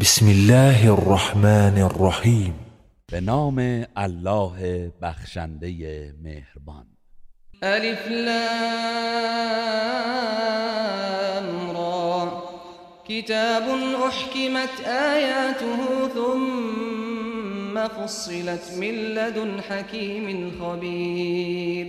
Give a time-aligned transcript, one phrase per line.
[0.00, 2.54] بسم الله الرحمن الرحیم
[3.12, 5.68] به نام الله بخشنده
[6.22, 6.86] مهربان.
[7.62, 8.36] الف لام
[11.76, 12.42] را.
[13.08, 13.62] کتاب
[14.04, 15.76] احکمت آیاته
[16.14, 21.86] ثم فصلت من لدن حکیم خبیر.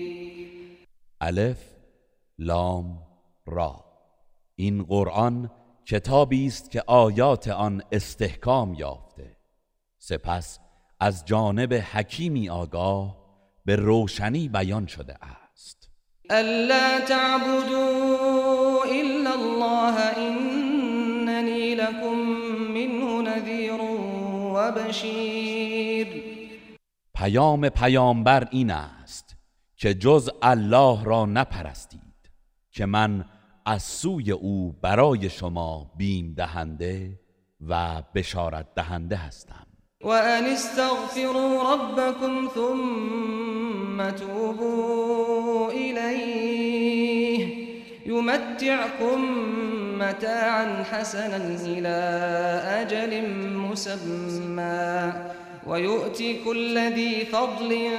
[1.22, 1.60] الف
[2.40, 3.00] لام
[3.48, 3.86] را.
[4.56, 5.50] این قرآن
[5.90, 9.38] کتابی است که آیات آن استحکام یافته.
[9.98, 10.60] سپس
[11.00, 13.18] از جانب حکیمی آگاه
[13.66, 15.16] به روشنی بیان شده
[15.54, 15.92] است.
[16.30, 22.16] الا تعبدوا الا الله اننی لكم
[22.74, 23.82] منه نذیر
[24.56, 26.24] و بشیر
[27.16, 29.36] پیام پیامبر این است
[29.76, 32.30] که جز الله را نپرستید
[32.72, 33.26] که من
[33.70, 37.20] از سوی او برای شما بیم دهنده
[37.70, 39.66] و بشارت دهنده هستم.
[40.02, 47.48] و ان استغفروا ربكم ثم توبوا الیه
[48.06, 49.22] یمتعكم
[50.00, 51.98] متاعا حسنا الى
[52.82, 55.14] اجل مسمى
[55.68, 57.90] ويؤتي كل ذي فضل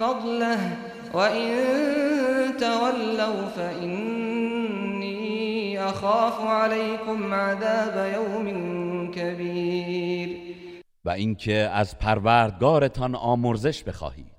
[0.00, 0.76] فضله
[1.14, 3.48] وإن تولوا
[5.04, 10.54] فإني أخاف عليكم عذاب يوم كبير.
[11.04, 14.34] و اینکه از پروردگارتان آمرزش بخواهید.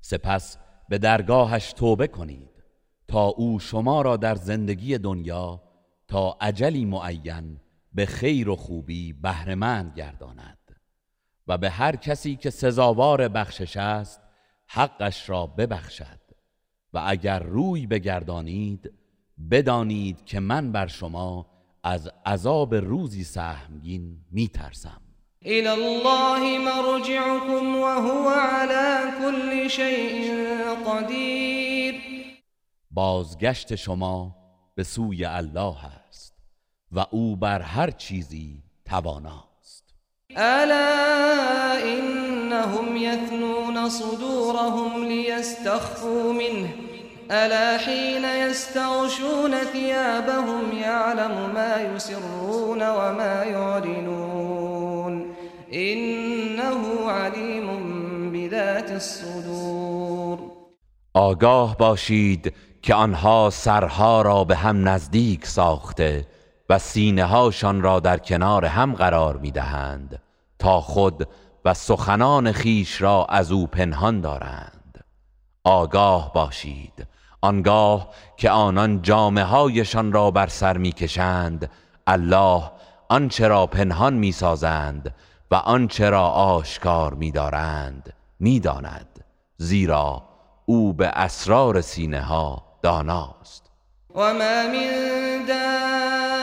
[0.00, 2.50] سپس به درگاهش توبه کنید
[3.08, 5.62] تا او شما را در زندگی دنیا
[6.08, 7.60] تا عجلی معین
[7.92, 10.58] به خیر و خوبی بهرهمند گرداند
[11.48, 14.20] و به هر کسی که سزاوار بخشش است
[14.66, 16.20] حقش را ببخشد
[16.92, 18.92] و اگر روی بگردانید
[19.50, 21.46] بدانید که من بر شما
[21.84, 25.00] از عذاب روزی سهمگین میترسم.
[25.44, 30.32] الى الله مرجعكم وهو على كل شيء
[30.86, 31.94] قدیر.
[32.90, 34.36] بازگشت شما
[34.74, 35.76] به سوی الله
[36.08, 36.34] است
[36.92, 39.94] و او بر هر چیزی تواناست.
[40.36, 46.95] الا انهم يثنون صدورهم ليستخفوا منه.
[47.30, 55.24] الا حين يستغشون ثيابهم يعلم ما يسرون وما يعلنون.
[55.72, 60.38] انه عليم بذات الصدور.
[61.14, 66.26] آگاه باشید که آنها سرها را به هم نزدیک ساخته
[66.68, 70.22] و سینه هاشان را در کنار هم قرار می دهند
[70.58, 71.28] تا خود
[71.64, 75.04] و سخنان خیش را از او پنهان دارند.
[75.64, 77.06] آگاه باشید.
[77.40, 81.70] آنگاه که آنان جامعه هایشان را بر سر می‌کشند
[82.06, 82.62] الله
[83.08, 85.14] آنچه را پنهان می‌سازند
[85.50, 89.24] و آنچه را آشکار میدارند می‌داند
[89.56, 90.22] زیرا
[90.66, 93.70] او به اسرار سینه ها داناست.
[94.14, 96.36] و ما من دابت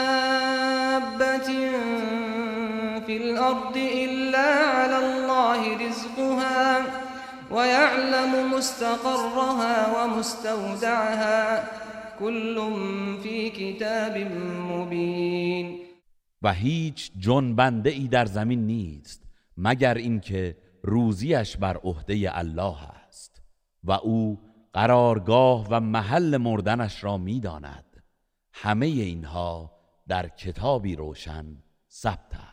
[3.06, 4.48] فی الارض الا
[4.84, 7.03] علی الله رزقها
[7.52, 11.64] ويعلم مستقرها ومستودعها.
[12.20, 12.56] كل
[13.24, 14.18] في كتاب
[14.72, 15.80] مبين.
[16.42, 19.24] و هیچ جنبنده ای در زمین نیست
[19.58, 22.78] مگر اینکه روزیش بر عهده الله
[23.08, 23.42] است.
[23.84, 24.40] و او
[24.74, 28.04] قرارگاه و محل مردنش را می‌داند.
[28.54, 29.72] همه اینها
[30.08, 31.46] در کتابی روشن
[31.92, 32.53] ثبت است.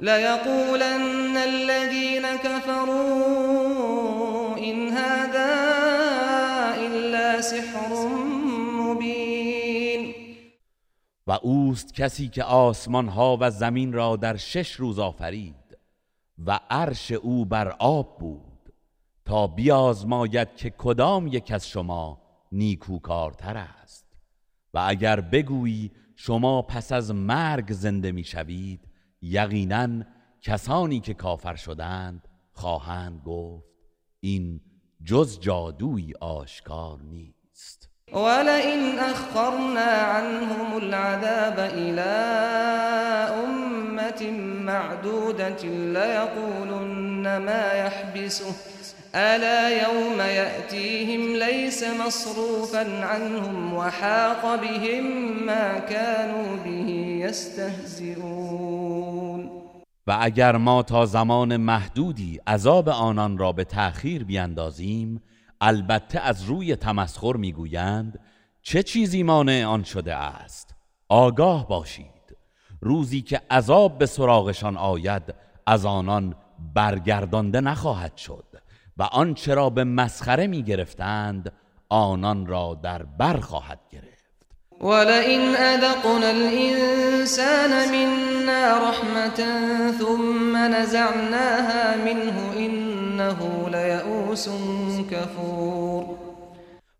[0.00, 3.78] ليقولن الذين كفروا
[4.58, 5.54] إن هذا
[6.86, 8.08] إلا سحر
[8.80, 10.14] مبين.
[11.26, 15.78] و اوست کسی که آسمان ها و زمین را در شش روز آفرید
[16.46, 18.72] و عرش او بر آب بود
[19.24, 22.20] تا بیازماید که کدام یک از شما
[22.52, 24.06] نیکوکارتر است.
[24.74, 28.89] و اگر بگویی شما پس از مرگ زنده می‌شوید
[29.22, 30.04] یقینا
[30.42, 33.64] کسانی که کافر شدند خواهند گفت
[34.20, 34.60] این
[35.04, 37.90] جز جادوی آشکار نیست.
[38.12, 42.00] ولئن اخرنا عنهم العذاب الى
[43.32, 43.79] امه
[44.10, 44.30] أمة
[44.64, 48.54] معدودة ليقولن ما يحبسه
[49.14, 55.04] ألا يوم يأتيهم ليس مصروفا عنهم وحاق بهم
[55.46, 56.90] ما كانوا به
[57.26, 58.70] يستهزئون
[60.06, 65.22] و اگر ما تا زمان محدودی عذاب آنان را به تأخیر بیندازیم
[65.60, 68.18] البته از روی تمسخر می‌گویند
[68.62, 70.74] چه چیزی مانع آن شده است؟
[71.08, 72.09] آگاه باشید.
[72.80, 75.34] روزی که عذاب به سراغشان آید
[75.66, 76.34] از آنان
[76.74, 78.44] برگردانده نخواهد شد
[78.96, 81.52] و آنچه را به مسخره می گرفتند
[81.88, 84.10] آنان را در بر خواهد گرفت.
[84.80, 89.36] ولئن أذقنا الإنسان منا رحمة
[89.98, 94.48] ثم نزعناها منه إنه ليئوس
[95.10, 96.04] كفور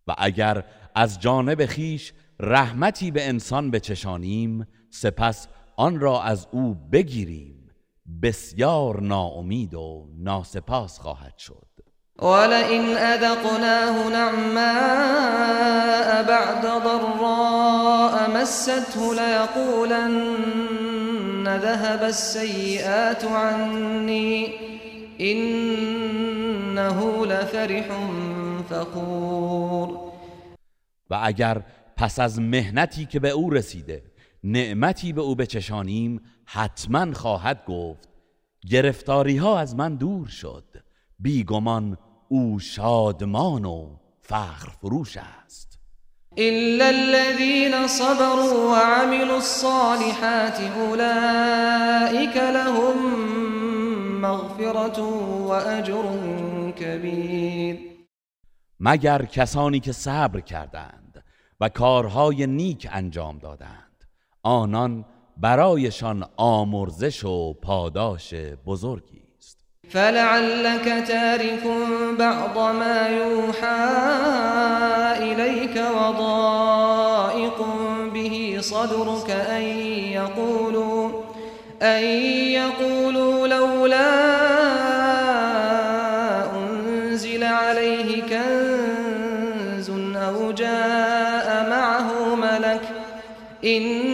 [0.09, 5.49] و اگر از جانب خیش رحمتی به انسان بچشانیم سپس
[5.81, 7.71] آن را از او بگیریم.
[8.23, 11.67] بسیار ناامید و ناسپاس خواهد شد.
[12.23, 14.63] ولئن أذقناه نعماء
[16.23, 20.19] بعد ضراء مسته ليقولن
[21.59, 24.53] ذهب السيئات عني.
[25.21, 27.89] إنه لفرح
[28.71, 29.89] فخور.
[31.11, 31.63] و اگر
[31.97, 34.03] پس از مهنتی که به او رسیده
[34.45, 38.09] نعمتی به او بچشانیم حتما خواهد گفت
[38.71, 40.65] گرفتاری ها از من دور شد
[41.19, 41.99] بیگمان
[42.29, 45.81] او شادمان و فخر فروش است.
[46.39, 52.97] إلا الذين صبروا وعملوا الصالحات أولئك لهم
[54.21, 55.01] مغفرة
[55.47, 56.05] وأجر
[56.71, 57.79] كبير.
[58.81, 61.25] مگر کسانی که صبر کردند
[61.61, 63.90] و کارهای نیک انجام دادند.
[64.43, 65.05] آنان
[65.37, 68.35] برایشان آمرزش و پاداش
[68.67, 69.59] بزرگی است.
[69.89, 71.65] فلعلك تارك
[72.19, 73.87] بعض ما يوحى
[75.23, 77.59] إليك وضائق
[78.15, 79.63] به صدرك أن
[80.13, 81.11] يقولوا
[81.83, 82.03] أن
[82.61, 84.11] يقولوا لولا
[86.57, 92.83] أنزل عليه كنز أو جاء معه ملك
[93.65, 94.10] إنما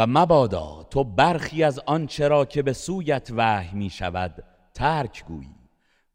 [0.00, 4.44] و مبادا تو برخی از آنچه را که به سویت وحی می شود
[4.74, 5.54] ترک گویی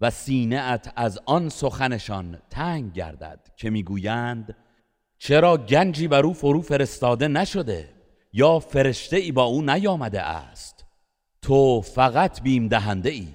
[0.01, 4.55] و سینه ات از آن سخنشان تنگ گردد که می‌گویند
[5.17, 7.89] چرا گنجی بر او فرو فرستاده نشده
[8.33, 10.85] یا فرشته ای با او نیامده است؟
[11.41, 13.27] تو فقط بیم دهنده ای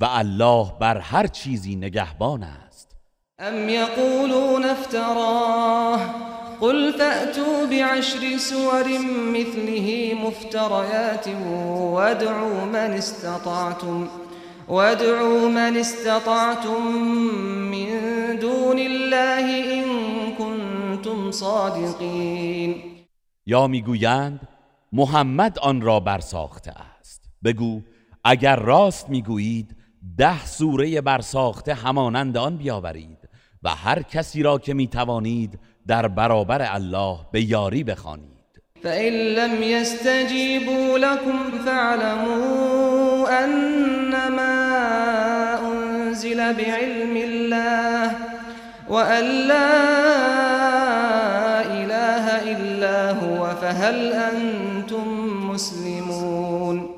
[0.00, 2.96] و الله بر هر چیزی نگهبان است.
[3.40, 8.88] أم يقولون افتراه قل فأتوا بعشر سور
[9.32, 11.28] مثله مفتريات
[11.94, 14.08] وادعوا من استطعتم
[14.68, 16.82] وادعوا من استطعتم
[17.70, 19.84] من دون الله إن
[20.38, 22.82] كنتم صادقين.
[23.46, 24.48] یا می‌گویند
[24.92, 27.22] محمد آن را برساخته است.
[27.44, 27.80] بگو
[28.24, 29.76] اگر راست می‌گویید
[30.18, 33.28] ده سوره برساخته همانند آن بیاورید
[33.62, 35.58] و هر کسی را که می‌توانید
[35.88, 38.36] در برابر الله به یاری بخوانید.
[38.82, 44.54] فإن لم يستجيبوا لكم فاعلموا أنما
[45.72, 48.10] أنزل بعلم الله
[48.88, 49.76] وأن لا
[51.60, 55.06] إله إلا هو فهل أنتم
[55.50, 56.88] مسلمون.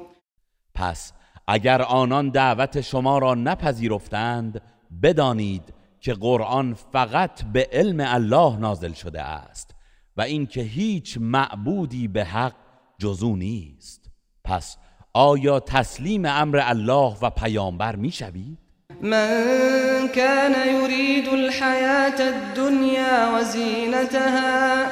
[0.75, 1.13] پس
[1.49, 4.61] اگر آنان دعوت شما را نپذیرفتند
[5.03, 9.75] بدانید که قرآن فقط به علم الله نازل شده است
[10.17, 12.55] و اینکه هیچ معبودی به حق
[12.99, 14.11] جزو نیست.
[14.45, 14.77] پس
[15.15, 18.59] آیا تسلیم امر الله و پیامبر می‌شوید؟
[19.03, 24.87] من كان يريد الحياة الدنيا وزينتها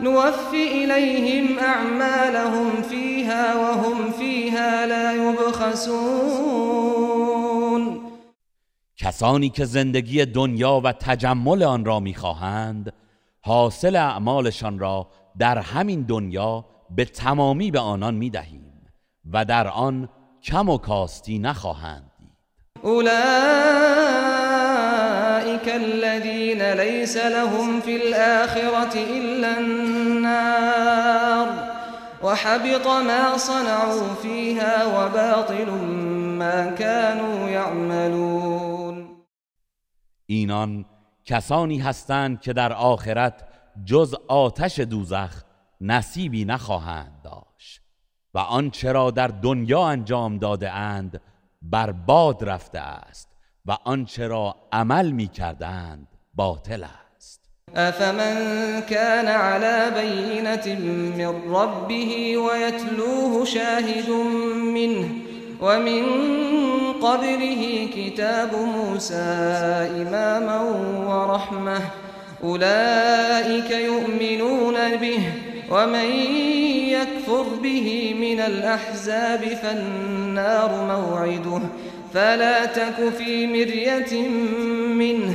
[0.00, 6.91] نوفي إليهم أعمالهم فيها وهم فيها لا يبخسون
[9.02, 12.92] کسانی که زندگی دنیا و تجمل آن را می‌خواهند
[13.40, 18.72] حاصل اعمالشان را در همین دنیا به تمامی به آنان می‌دهیم
[19.32, 20.08] و در آن
[20.42, 22.32] کم و کاستی نخواهند دید.
[22.84, 23.12] أولئك
[25.68, 31.48] الذين ليس لهم في الآخرة إلا النار
[32.22, 35.70] وحبط ما صنعوا فيها وباطل
[36.38, 38.81] ما كانوا يعملون
[40.26, 40.84] اینان
[41.24, 43.44] کسانی هستند که در آخرت
[43.84, 45.42] جز آتش دوزخ
[45.80, 47.82] نصیبی نخواهند داشت
[48.34, 51.20] و آنچه را در دنیا انجام داده اند
[51.62, 53.28] برباد رفته است
[53.66, 57.50] و آنچه را عمل می کردند باطل است.
[57.74, 60.78] افمن كان على بينة
[61.16, 64.10] من ربه ويتلوه شاهد
[64.74, 65.31] منه
[65.62, 66.02] ومن
[67.02, 69.14] قبله كتاب موسى
[70.02, 70.60] إماما
[71.06, 71.80] ورحمة.
[72.44, 75.18] أولئك يؤمنون به
[75.70, 76.08] ومن
[76.88, 81.62] يكفر به من الأحزاب فالنار موعده.
[82.14, 84.28] فلا تك في مرية
[84.98, 85.34] منه.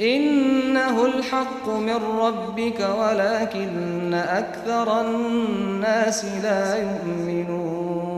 [0.00, 8.15] إنه الحق من ربك ولكن أكثر الناس لا يؤمنون.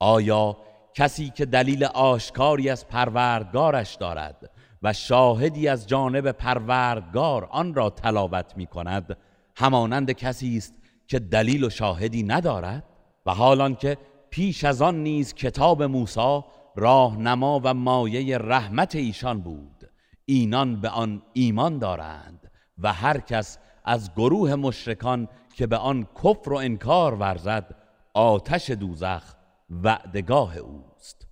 [0.00, 0.56] آیا
[0.94, 4.50] کسی که دلیل آشکاری از پروردگارش دارد
[4.82, 9.16] و شاهدی از جانب پروردگار آن را تلاوت می کند
[9.56, 10.74] همانند کسی است
[11.06, 12.84] که دلیل و شاهدی ندارد؟
[13.26, 13.98] و حالان که
[14.30, 16.40] پیش از آن نیز کتاب موسی
[16.76, 19.90] راهنما و مایه رحمت ایشان بود
[20.24, 26.52] اینان به آن ایمان دارند و هر کس از گروه مشرکان که به آن کفر
[26.52, 27.74] و انکار ورزد
[28.14, 29.39] آتش دوزخ
[29.70, 31.26] وعدگاه اوست.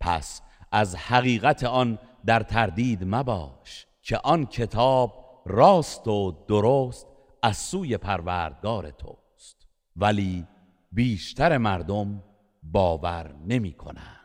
[0.00, 0.40] پس
[0.72, 7.06] از حقیقت آن در تردید مباش که آن کتاب راست و درست
[7.42, 9.66] از سوی پروردگار توست.
[9.96, 10.46] ولی
[10.92, 12.22] بیشتر مردم
[12.62, 14.22] باور نمی کنند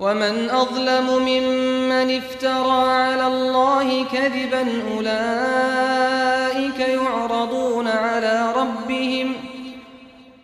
[0.00, 9.33] ومن أظلم ممن افترى على الله كذبا أولئك يعرضون على ربهم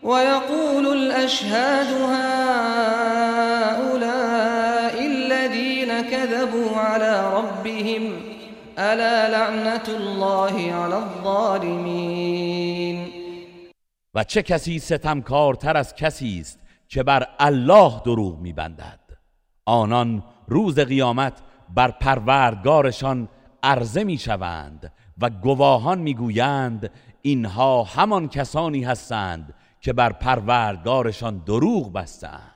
[0.02, 3.16] ويقول الأشهاد هؤلاء
[5.06, 8.12] الذين كذبوا على ربهم
[8.78, 12.60] ألا لعنة الله على الظالمين؟
[14.14, 19.00] و چه کسی ستمکارتر از کسی است که بر الله دروغ میبندد؟
[19.66, 21.32] آنان روز قیامت
[21.74, 23.28] بر پروردگارشان
[23.62, 26.90] عرضه می‌شوند و گواهان می‌گویند
[27.22, 32.52] اینها همان کسانی هستند که بر پروردگارشان دروغ بستند.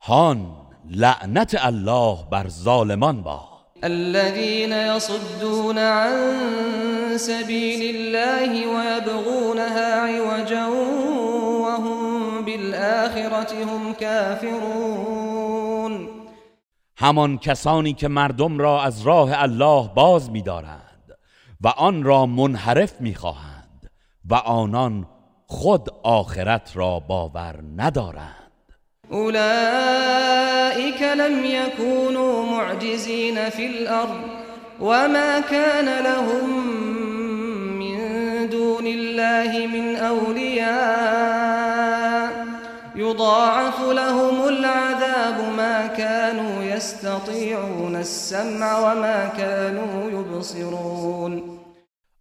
[0.00, 0.56] هان
[0.90, 3.58] لعنت الله بر ظالمان باد.
[3.84, 6.12] الذين يصدون عن
[7.16, 10.66] سبيل الله ويبغونها عوجا
[11.62, 15.48] وهم بالآخرة هم كافرون.
[16.96, 21.18] همان کسانی که مردم را از راه الله باز می‌دارند
[21.60, 23.90] و آن را منحرف می‌خواهند
[24.30, 25.06] و آنان
[25.50, 28.34] خود آخرت را باور ندارند.
[29.12, 34.20] أولئك لم يكونوا معجزين في الأرض
[34.80, 36.66] وما كان لهم
[37.78, 37.98] من
[38.48, 41.48] دون الله من أولياء
[42.96, 51.58] يضاعف لهم العذاب ما كانوا يستطيعون السمع وما كانوا يبصرون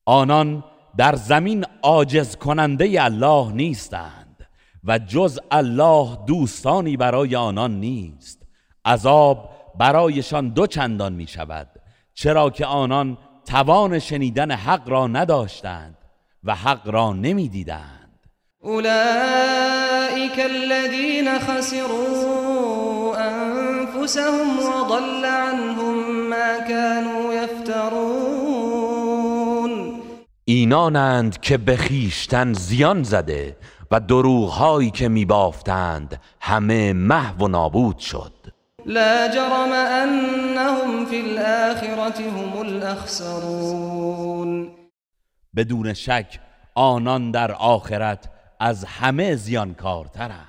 [0.09, 0.61] آنان
[0.97, 4.47] در زمین عاجز کننده الله نیستند
[4.83, 8.47] و جز الله دوستانی برای آنان نیست.
[8.85, 9.49] عذاب
[9.79, 11.67] برایشان دو چندان می شود
[12.13, 15.97] چرا که آنان توان شنیدن حق را نداشتند
[16.43, 18.19] و حق را نمی دیدند
[18.63, 27.16] أولئك الذين خسروا أنفسهم وضل عنهم ما كانوا
[30.49, 33.57] اینانند که به خیشتن زیان زده
[33.91, 38.33] و دروغهایی که میبافتند همه محو و نابود شد.
[38.85, 43.71] لا جرم أنهم في الآخرة هم الأخسرون
[45.55, 46.39] بدون شک
[46.75, 50.47] آنان در آخرت از همه زیانکارترند.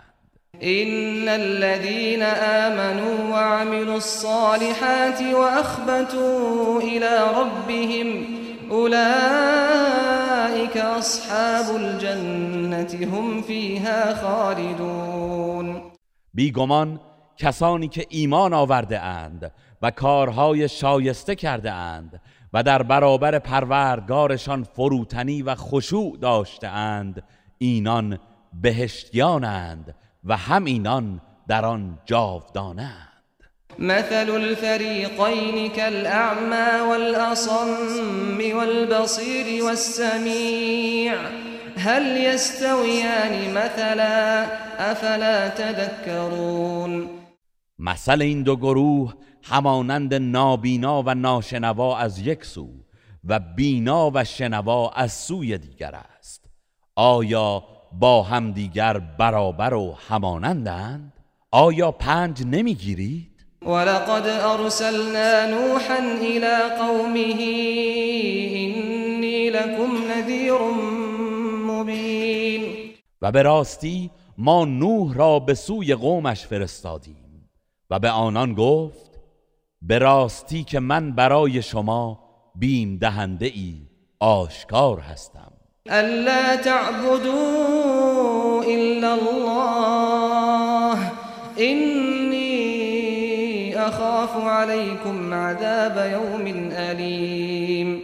[0.63, 10.27] إن الذين آمنوا وعملوا الصالحات وأخبتوا إلى ربهم أولئك
[10.77, 15.83] أصحاب الجنة هم فيها خالدون.
[16.35, 17.01] بیگمان
[17.37, 22.21] کسانی که ایمان آورده اند و کارهای شایسته کرده اند
[22.53, 27.23] و در برابر پروردگارشان فروتنی و خشوع داشته اند
[27.59, 28.19] اینان
[28.63, 29.95] بهشتیانند
[30.25, 33.08] و همینان در آن جاودانند.
[33.79, 41.15] مثل الفريقين كالأعمى والأصم والبصير والسميع.
[41.77, 44.47] هل يستويان مثلا؟
[44.93, 47.09] أفلا تذكرون.
[47.79, 52.69] مثل این دو گروه همانند نابینا و ناشنوا از یک سو
[53.25, 56.45] و بینا و شنوا از سوی دیگر است.
[56.97, 61.13] آیا با همدیگر برابر و همانندند؟
[61.51, 63.28] آیا پنج نمی‌گیرید
[63.67, 67.41] ولقد ارسلنا نوحا الى قومه
[68.55, 70.59] اینی لكم نذیر
[71.67, 72.63] مبین
[73.23, 77.49] و به راستی ما نوح را به سوی قومش فرستادیم.
[77.91, 79.11] و به آنان گفت
[79.83, 82.19] به راستی که من برای شما
[82.55, 83.75] بیم دهنده ای
[84.21, 85.53] آشکار هستم.
[85.87, 91.13] الا تعبدوا الا الله
[93.89, 98.03] اخاف علیکم عذاب یوم علیم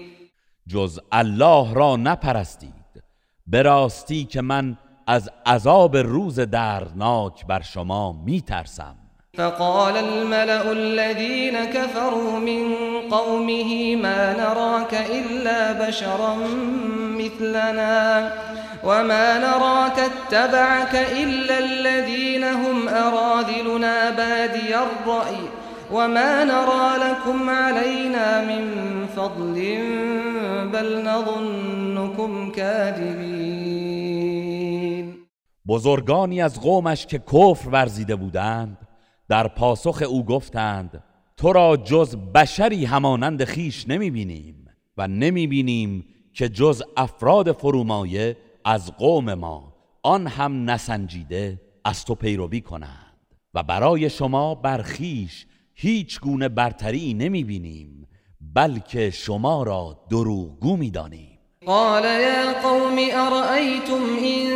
[0.66, 3.02] جز الله را نپرستید.
[3.46, 4.76] به راستی که من
[5.06, 8.94] از عذاب روز دردناک بر شما میترسم.
[9.36, 12.62] فقال الملأ الذين كفروا من
[13.10, 16.34] قومه ما نراك إلا بشرا
[17.18, 18.30] مثلنا
[18.84, 25.63] وما نراك اتبعك إلا الذين هم أراذلنا بادي الرأي.
[25.94, 28.64] وما نرى لكم علينا من
[29.06, 29.54] فضل
[30.72, 33.54] بل نظنكم كاذبين
[35.66, 38.88] بزرگانی از قومش که کفر ورزیده بودند
[39.28, 41.02] در پاسخ او گفتند
[41.36, 48.36] تو را جز بشری همانند خیش نمی بینیم و نمی بینیم که جز افراد فرومایه
[48.64, 53.14] از قوم ما آن هم نسنجیده از تو پیروی کنند.
[53.54, 58.08] و برای شما برخیش هیچ گونه برتری نمی بینیم
[58.54, 64.50] بلکه شما را دروغگو می دانیم قال يا قوم أرأيتم إن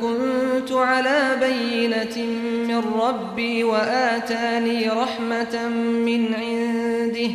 [0.00, 2.26] كنت على بينة
[2.68, 5.68] من ربي وآتاني رحمة
[6.06, 7.30] من عنده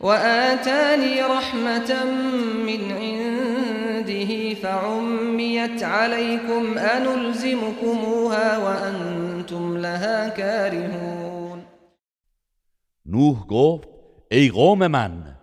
[0.00, 2.04] وآتاني رحمة
[2.66, 11.23] من عنده فعميت عليكم أنلزمكموها وأنتم لها كارهون.
[13.14, 13.88] نوح گفت
[14.30, 15.36] ای قوم من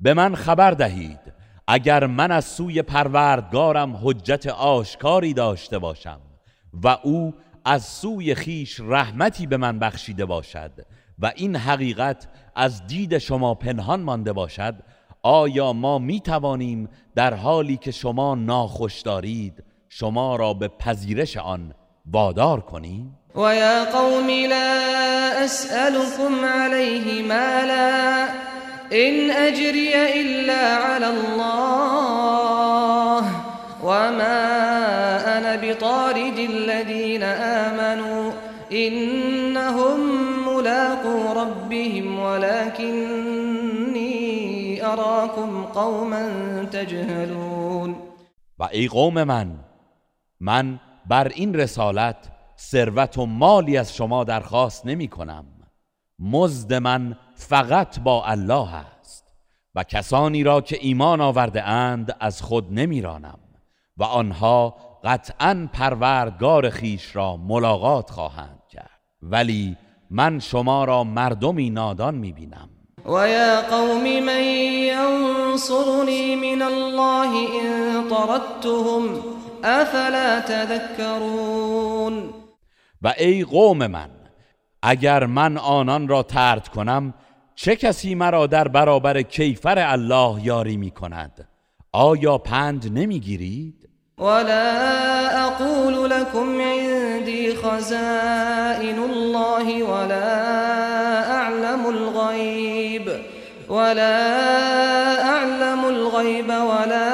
[0.00, 1.20] به من خبر دهید
[1.68, 6.20] اگر من از سوی پروردگارم حجت آشکاری داشته باشم
[6.82, 7.34] و او
[7.64, 10.72] از سوی خیش رحمتی به من بخشیده باشد
[11.18, 14.74] و این حقیقت از دید شما پنهان مانده باشد
[15.22, 21.74] آیا ما می توانیم در حالی که شما ناخوش دارید شما را به پذیرش آن
[22.06, 28.24] وادار کنیم؟ و یا قوم لا أسألكم علیه مالا
[28.92, 31.94] إن أجري إلا على الله
[33.82, 34.38] وما
[35.38, 38.32] أنا بطارد الذين آمنوا
[38.72, 39.98] إنهم
[40.48, 43.64] ملاقو ربهم ولكني
[44.86, 46.28] أراكم قوما
[46.72, 47.96] تجهلون
[48.58, 49.48] و ای قوم من
[50.40, 55.44] من بر این رسالت ثروت و مالی از شما درخواست نمی کنم.
[56.18, 59.24] مزد من فقط با الله است
[59.74, 63.38] و کسانی را که ایمان آورده اند از خود نمیرانم
[63.96, 69.00] و آنها قطعا پروردگار خیش را ملاقات خواهند کرد.
[69.22, 69.76] ولی
[70.10, 72.70] من شما را مردمی نادان می‌بینم
[73.06, 74.44] و یا قوم من
[74.84, 77.30] ینصرنی من الله
[77.64, 79.02] ان طردتهم
[79.64, 82.43] افلا تذکرون؟
[83.04, 84.10] و ای قوم من
[84.82, 87.14] اگر من آنان را ترد کنم
[87.54, 91.48] چه کسی مرا در برابر کیفر الله یاری می کند؟
[91.92, 93.88] آیا پند نمی‌گیرید
[94.18, 100.44] ولا اقول لكم عندي خزائن الله ولا
[101.32, 103.10] اعلم الغيب
[103.68, 104.16] ولا
[105.22, 107.10] اعلم الغيب ولا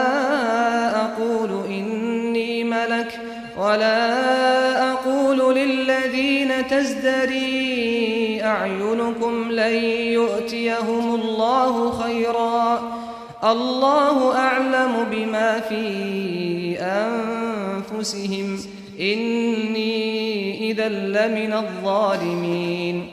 [1.05, 3.21] اقول اني ملك
[3.59, 4.20] ولا
[6.81, 9.75] تزدري اعينكم لن
[10.19, 12.81] يؤتيهم الله خيرا.
[13.45, 15.85] الله اعلم بما في
[16.81, 18.59] انفسهم
[19.01, 23.09] اني اذا لمن الظالمين.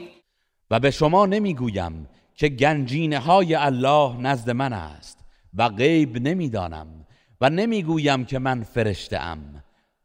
[0.71, 5.19] و به شما نمی‌گویم که گنجینه های الله نزد من است
[5.57, 6.87] و غیب نمی‌دانم
[7.41, 9.56] و نمی‌گویم که من فرشته ام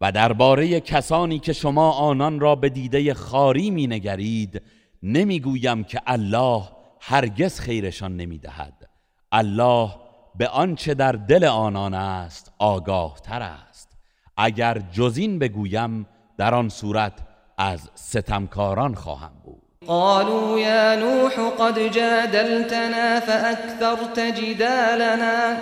[0.03, 4.63] و درباره کسانی که شما آنان را به دیده خاری می نگرید
[5.03, 6.63] نمی‌گویم که الله
[7.01, 8.89] هرگز خیرشان نمی‌دهد.
[9.33, 9.91] الله
[10.35, 13.99] به آنچه در دل آنان است آگاه تر است.
[14.37, 16.07] اگر جزین بگویم
[16.39, 17.13] در آن صورت
[17.59, 19.42] از ستمکاران خواهم.
[19.87, 25.57] قالوا يا نوح قد جادلتنا فأكثرت جدالنا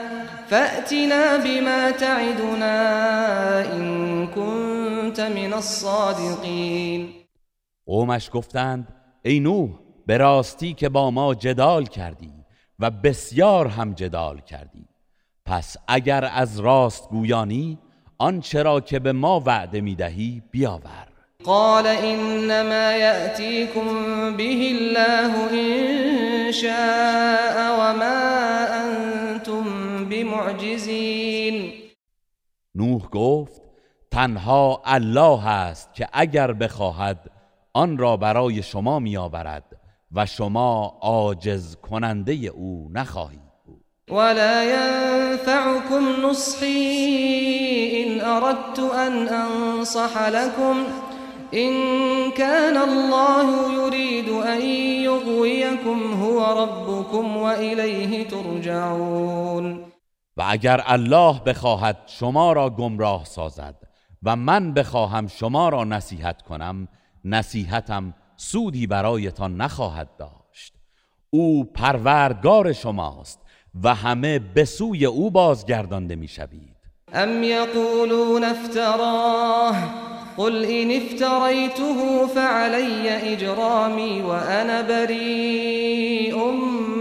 [0.48, 2.76] فأتنا بما تعدنا
[3.72, 7.08] إن كنت من الصادقين.
[7.86, 8.88] قومش گفتند
[9.22, 9.70] ای نوح
[10.06, 12.32] به راستی که با ما جدال کردی
[12.78, 14.88] و بسیار هم جدال کردی.
[15.46, 17.78] پس اگر از راست گویانی
[18.18, 21.09] آنچه را که به ما وعده می‌دهی بیاور.
[21.44, 23.86] قال انما ياتيكم
[24.36, 28.20] به الله ان شاء وما
[28.84, 29.64] انتم
[30.04, 31.72] بمعجزين.
[32.74, 33.62] نوح گفت
[34.10, 37.30] تنها الله است که اگر بخواهد
[37.74, 39.64] آن را برای شما میآورد
[40.12, 43.84] و شما عاجز کننده او نخواهید بود.
[44.10, 47.00] ولا ينفعكم نصحي
[48.04, 50.76] ان اردت ان انصح لكم
[51.54, 54.60] إن كان الله يريد أن
[55.02, 59.84] يغويكم هو ربكم وإليه ترجعون.
[60.36, 63.74] و اگر الله بخواهد شما را گمراه سازد
[64.22, 66.88] و من بخواهم شما را نصیحت کنم
[67.24, 70.74] نصیحتم سودی برایتان نخواهد داشت.
[71.30, 73.40] او پروردگار شماست
[73.84, 76.76] و همه به سوی او بازگردانده می‌شوید.
[77.12, 79.76] ام یقولون افتراه
[80.36, 86.36] قل إن افتريته فعلي إجرامي وأنا بريء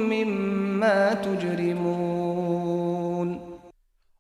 [0.09, 2.49] مما تجرمون.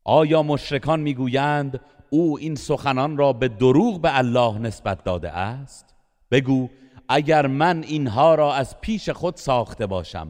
[0.05, 5.85] آیا مشرکان می‌گویند او این سخنان را به دروغ به الله نسبت داده است؟
[6.31, 6.67] بگو
[7.09, 10.27] اگر من اینها را از پیش خود ساخته باشم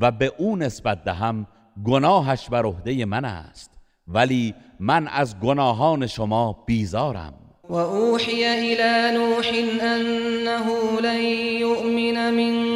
[0.00, 1.46] و به او نسبت دهم
[1.84, 3.70] گناهش بر عهده من است.
[4.08, 7.34] ولی من از گناهان شما بیزارم.
[7.70, 9.48] وأوحي إلى نوح
[9.82, 11.20] أنه لن
[11.60, 12.72] يؤمن من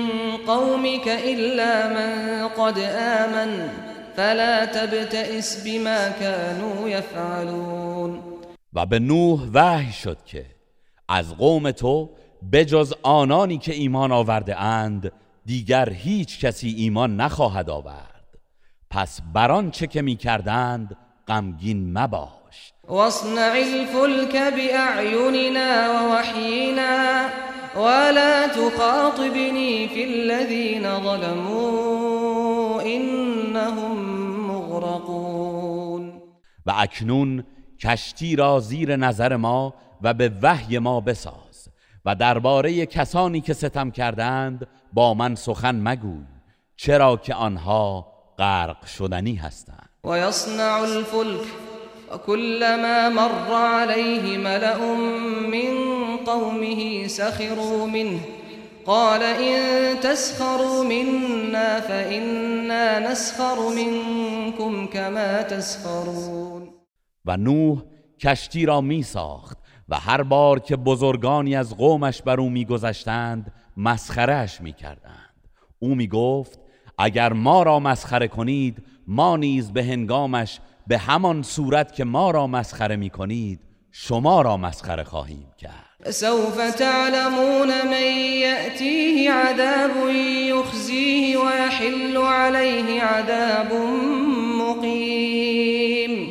[0.46, 3.68] قومك إلا من قد آمن.
[4.16, 8.20] فلا تبتئس بما كانوا يفعلون.
[8.72, 10.46] و به نوح وحی شد که
[11.08, 12.10] از قوم تو
[12.52, 15.12] بجز آنانی که ایمان آورده اند
[15.46, 18.38] دیگر هیچ کسی ایمان نخواهد آورد.
[18.90, 20.96] پس بران چه که می کردند
[21.28, 22.43] غمگین مباش
[22.88, 27.28] واصنع الفلك بأعيننا ووحينا
[27.76, 33.96] ولا تخاطبني في الذين ظلموا إنهم
[34.48, 36.20] مغرقون.
[36.66, 37.44] و اکنون
[37.80, 41.68] کشتی را زیر نظر ما و به وحی ما بساز
[42.04, 46.24] و درباره کسانی که ستم کردند با من سخن مگوی
[46.76, 48.06] چرا که آنها
[48.38, 49.88] غرق شدنی هستند.
[50.04, 51.46] و یصنع الفلک
[52.14, 54.78] وكلما مر عليه ملأ
[55.48, 55.72] من
[56.26, 58.20] قومه سخروا منه.
[58.86, 66.70] قال إن تسخروا منا فإنا نسخر منكم كما تسخرون.
[67.24, 67.78] و نوح
[68.20, 74.60] کشتی را می ساخت و هر بار که بزرگانی از قومش بر او میگذشتند مسخرهش
[74.60, 75.34] می‌کردند
[75.78, 76.60] او می‌گفت
[76.98, 82.46] اگر ما را مسخره کنید ما نیز به هنگامش به همان صورت که ما را
[82.46, 83.60] مسخره می کنید
[83.92, 86.10] شما را مسخره خواهیم کرد.
[86.10, 90.10] سوف تعلمون من یأتیه عذاب
[90.48, 93.72] یخزیه و یحل علیه عذاب
[94.58, 96.28] مقیم.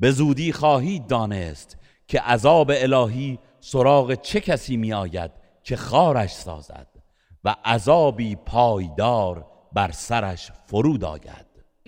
[0.00, 5.30] به زودی خواهید دانست که عذاب الهی سراغ چه کسی می آید
[5.62, 6.86] که خارش سازد
[7.44, 11.49] و عذابی پایدار بر سرش فرود آید.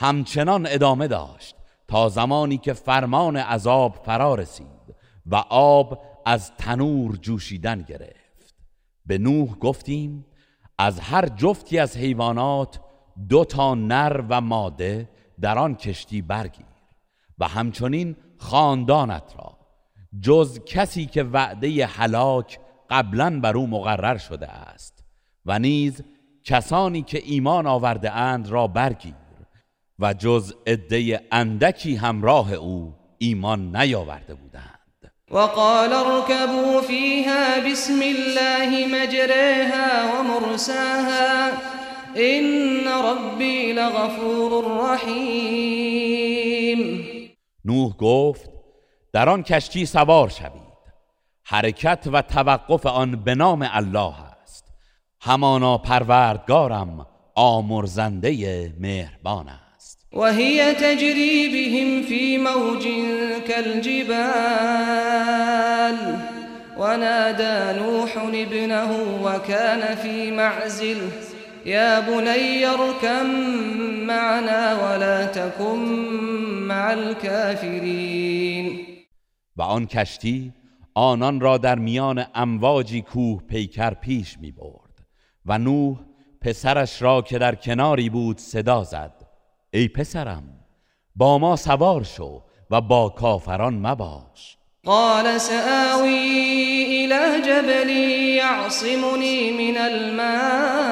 [0.00, 1.56] همچنان ادامه داشت
[1.88, 4.94] تا زمانی که فرمان عذاب فرا رسید
[5.26, 8.54] و آب از تنور جوشیدن گرفت.
[9.06, 10.26] به نوح گفتیم
[10.78, 12.80] از هر جفتی از حیوانات
[13.28, 15.08] دو تا نر و ماده
[15.40, 16.66] در آن کشتی برگیر
[17.38, 19.58] و همچنین خاندانت را
[20.20, 22.60] جز کسی که وعده هلاک
[22.90, 25.04] قبلا بر او مقرر شده است
[25.46, 26.02] و نیز
[26.44, 29.19] کسانی که ایمان آورده اند را برگیر.
[30.00, 35.12] و جز عده اندکی همراه او ایمان نیاورده بودند.
[35.30, 41.50] وقال اركبوا فيها بسم الله مجريها ومرساها
[42.16, 45.90] إن ربي لغفور رحیم.
[47.64, 48.50] نوح گفت
[49.12, 50.70] در آن کشتی سوار شوید.
[51.44, 54.64] حرکت و توقف آن به نام الله است.
[55.20, 59.69] همانا پروردگارم آمرزنده مهربان است.
[60.12, 62.88] و هی تجری بهم فی موج
[63.48, 64.90] كالجبال.
[66.78, 68.90] ونادى نوح ابنه
[69.24, 70.96] وكان في معزل
[71.66, 73.26] يا بني اركم
[74.06, 75.78] معنا ولا تكن
[76.68, 78.86] مع الكافرين.
[79.56, 80.52] و آن کشتی
[80.94, 85.06] آنان را در میان امواجی کوه پیکر پیش می برد
[85.46, 85.96] و نوح
[86.40, 89.19] پسرش را که در کناری بود صدا زد.
[89.72, 90.42] ای پسرم
[91.16, 94.56] با ما سوار شو و با کافران مباش.
[94.86, 97.90] قال سآوي إلى جبل
[98.36, 100.90] يعصمني من الماء.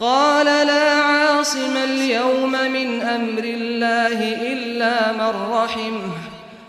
[0.00, 4.18] قال لا عاصم اليوم من أمر الله
[4.52, 6.14] إلا من رحمه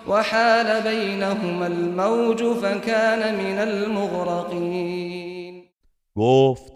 [0.08, 5.16] وحال بينهما الموج فكان من المغرقين.
[6.18, 6.75] گفت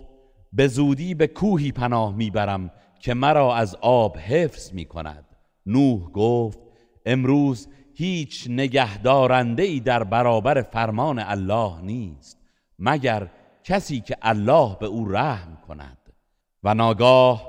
[0.54, 5.26] به زودی به کوهی پناه می‌برم که مرا از آب حفظ می کند
[5.66, 6.60] نوح گفت
[7.06, 12.38] امروز هیچ نگهدارنده ای در برابر فرمان الله نیست
[12.80, 13.32] مگر
[13.64, 15.98] کسی که الله به او رحم کند.
[16.64, 17.48] و ناگاه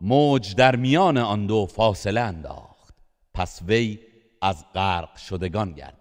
[0.00, 2.94] موج در میان آن دو فاصله انداخت.
[3.34, 3.98] پس وی
[4.42, 5.97] از غرق شدگان گردید.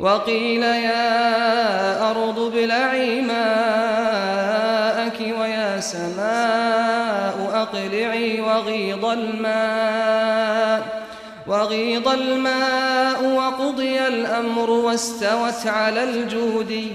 [0.00, 11.02] وقيل يا أرض ابلعي ماءك ويا سماء أقلعي وغيض الماء
[11.46, 16.90] وغيض الماء وقضي الأمر واستوت على الجودي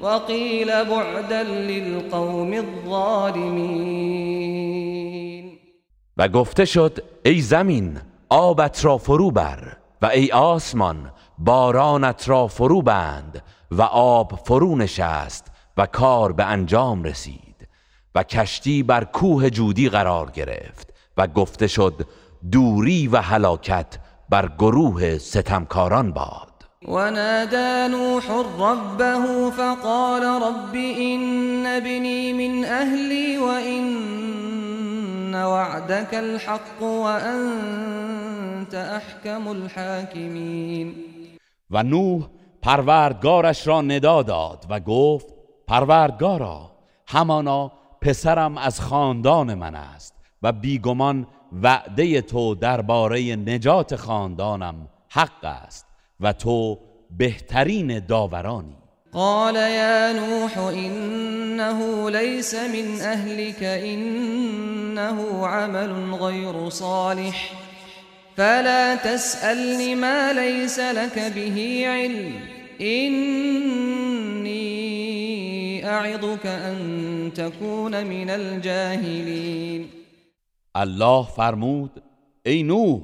[0.00, 4.24] وقيل بعدا للقوم الظالمين.
[6.18, 9.83] و گفته شد ای زمین آبت را فرو بر.
[10.02, 17.04] و ای آسمان بارانت را فرو بند و آب فرو نشست و کار به انجام
[17.04, 17.68] رسید
[18.14, 22.06] و کشتی بر کوه جودی قرار گرفت و گفته شد
[22.52, 26.53] دوری و هلاکت بر گروه ستمکاران باد.
[26.88, 40.94] ونادى نوح ربه فقال رب إن ابني من أهلي وإن وعدك الحق وأنت أحكم الحاكمين.
[41.70, 42.22] و نوح
[42.62, 45.26] پروردگارش را ندا داد و گفت
[45.66, 46.70] پروردگارا
[47.06, 55.93] همانا پسرم از خاندان من است و بیگمان وعده تو درباره نجات خاندانم حق است.
[56.24, 56.78] و تو
[57.18, 58.76] بهترین داورانی.
[59.12, 67.52] قال يا نوح إنه ليس من أهلك إنه عمل غير صالح.
[68.36, 72.32] فلا تسألني ما ليس لك به علم.
[72.80, 73.24] إني
[75.86, 79.88] أعظك أن تكون من الجاهلين.
[80.76, 81.90] الله فرمود
[82.46, 83.00] ای نوح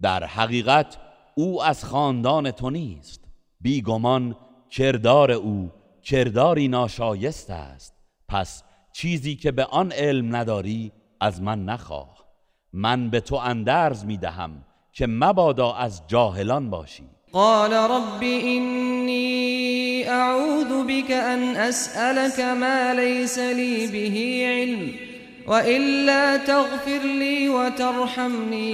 [0.00, 3.20] در حقیقت او از خاندان تو نیست.
[3.60, 4.36] بیگمان
[4.70, 5.70] کردار او
[6.02, 7.94] کرداری ناشایست است.
[8.28, 12.24] پس چیزی که به آن علم نداری از من نخواه.
[12.72, 17.04] من به تو اندرز می‌دهم که مبادا از جاهلان باشی.
[17.32, 25.11] قال رب إني أعوذ بك أن أسألك ما ليس لي به علم.
[25.46, 28.72] وإلا تغفر لي وترحمني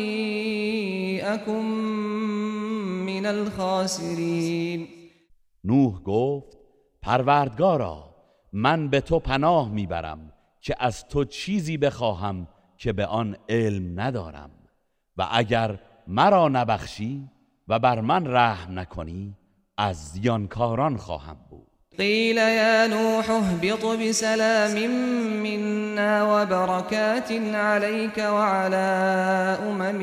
[1.34, 1.64] أكن
[3.06, 4.88] من الخاسرين.
[5.64, 6.58] نوح گفت
[7.02, 8.14] پروردگارا
[8.52, 14.50] من به تو پناه می‌برم که از تو چیزی بخواهم که به آن علم ندارم.
[15.16, 17.28] و اگر مرا نبخشی
[17.68, 19.36] و بر من رحم نکنی
[19.76, 21.67] از زیانکاران خواهم بود.
[21.98, 24.90] قيل يا نوح اهبط بسلام
[25.42, 28.86] منا وبركات عليك وعلى
[29.62, 30.00] أمم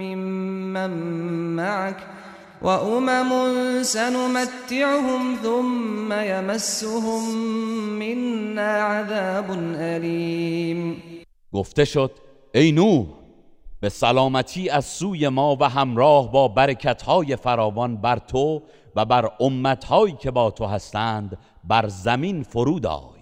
[0.00, 0.90] ممن
[1.56, 1.96] معك
[2.62, 3.32] وأمم
[3.82, 7.38] سنمتعهم ثم يمسهم
[7.98, 11.02] منا عذاب أليم.
[11.52, 12.10] گفته شد
[12.54, 13.06] ای نوح
[13.80, 18.62] به سلامتی از سوی ما و همراه با برکتهای فراوان بر تو
[18.96, 23.18] و بر امتهایی که با تو هستند بر زمین فرود آی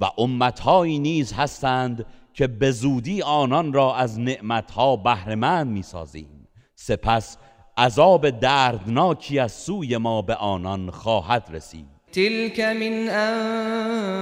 [0.00, 6.48] و امتهایی نیز هستند که به زودی آنان را از نعمتها بهرهمند می‌سازیم.
[6.74, 7.36] سپس
[7.78, 11.86] عذاب دردناکی از سوی ما به آنان خواهد رسید.
[12.12, 13.08] تلك من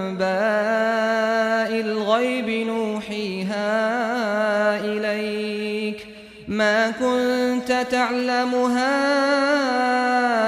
[0.08, 0.22] انباء
[1.78, 3.54] الغیب نوحیها
[4.72, 6.11] الیک
[6.48, 8.92] ما كنت تعلمها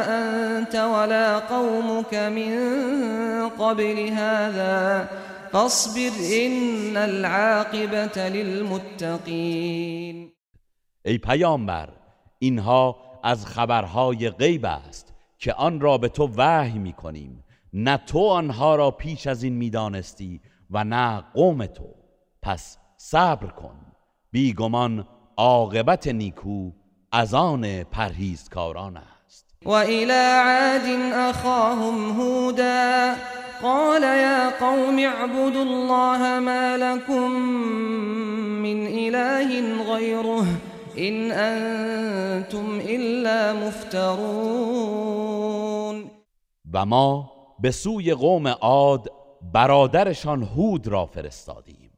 [0.05, 5.09] انت ولا قومك من قبل هذا
[5.53, 9.55] فاصبر ان العاقبه للمتقین
[11.05, 11.89] ای پیامبر
[12.39, 17.45] اینها از خبرهای غیب است که آن را به تو وحی می کنیم.
[17.73, 21.95] نه تو آنها را پیش از این می‌دانستی و نه قوم تو.
[22.43, 23.77] پس صبر کن.
[24.31, 26.71] بیگمان عاقبت نیکو
[27.13, 29.55] از آن پرهیزکاران است.
[29.67, 33.15] و الى عاد اخاهم هودا
[33.63, 37.31] قال يا قوم اعبدوا الله ما لكم
[38.63, 40.47] من اله غيره
[40.99, 44.15] ان انتم الا مفترون.
[46.73, 49.11] و ما به سوی قوم عاد
[49.55, 51.91] برادرشان هود را فرستادیم.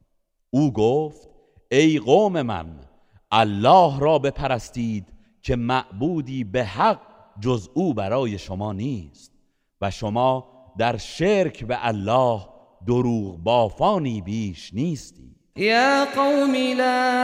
[0.50, 1.28] او گفت
[1.70, 2.85] ای قوم من
[3.32, 5.12] الله را بپرستید
[5.42, 7.00] که معبودی به حق
[7.40, 9.32] جز او برای شما نیست
[9.80, 12.40] و شما در شرک به الله
[12.86, 17.16] دروغ بافانی بیش نیستی یا قوم لا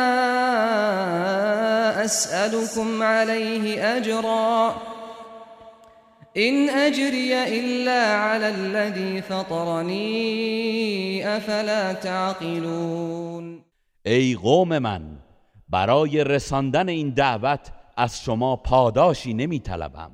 [2.05, 4.75] اسألكم عليه اجرا
[6.37, 13.65] ان اجري الا على الذي فطرني افلا تعقلون.
[14.07, 15.22] ای قوم من
[15.73, 20.11] برای رساندن این دعوت از شما پاداشی نمی طلبم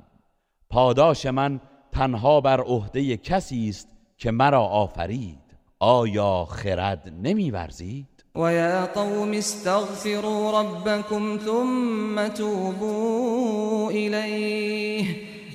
[0.69, 1.59] پاداش من
[1.91, 5.39] تنها بر عهده کسی است که مرا آفرید.
[5.79, 15.05] آیا خرد نمیورزید؟ و یا قوم استغفروا ربكم ثم توبوا الیه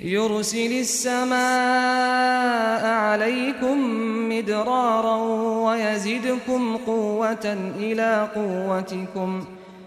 [0.03, 1.35] يرسل السماء
[2.87, 3.79] عليكم
[4.29, 5.17] مدرارا
[5.67, 9.45] ويزدكم قوة إلى قوتكم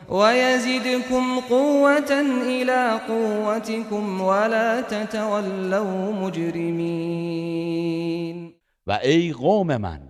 [0.10, 2.12] ويزدكم قوة
[2.48, 7.68] إلى قوتكم ولا تتولوا مجرمين
[8.88, 10.02] و ای قوم من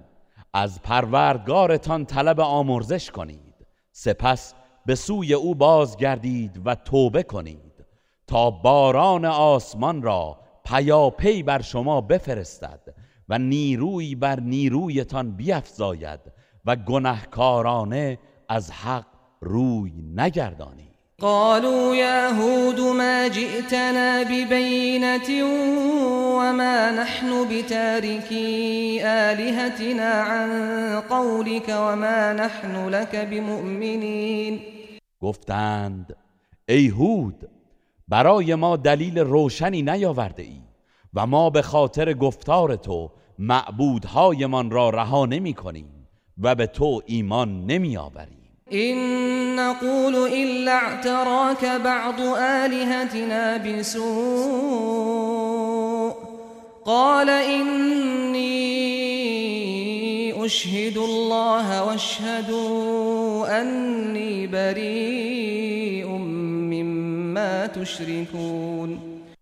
[0.53, 3.53] از پروردگارتان طلب آمرزش کنید.
[3.91, 4.53] سپس
[4.86, 7.86] به سوی او بازگردید و توبه کنید
[8.27, 12.79] تا باران آسمان را پیاپی بر شما بفرستد
[13.29, 16.19] و نیروی بر نیرویتان بیفزاید
[16.65, 20.88] و گنهکارانه از حق روی نگردانی.
[21.21, 25.43] قالوا يا هود ما جئتنا ببينة
[26.38, 30.50] وما نحن بتاركي آلهتنا عن
[31.10, 34.60] قولك وما نحن لك بمؤمنين
[35.21, 36.15] گفتند
[36.69, 37.50] ای هود
[38.08, 40.62] برای ما دلیل روشنی نیاورده ای
[41.13, 47.65] و ما به خاطر گفتار تو معبودهایمان را رها نمی کنیم و به تو ایمان
[47.65, 48.37] نمی آوریم.
[48.73, 54.08] إن نقول إلا اعتراك بعض آلهتنا بسوء.
[56.86, 58.47] قال إني
[60.45, 68.99] أشهد الله واشهدوا أني بريء مما تشركون.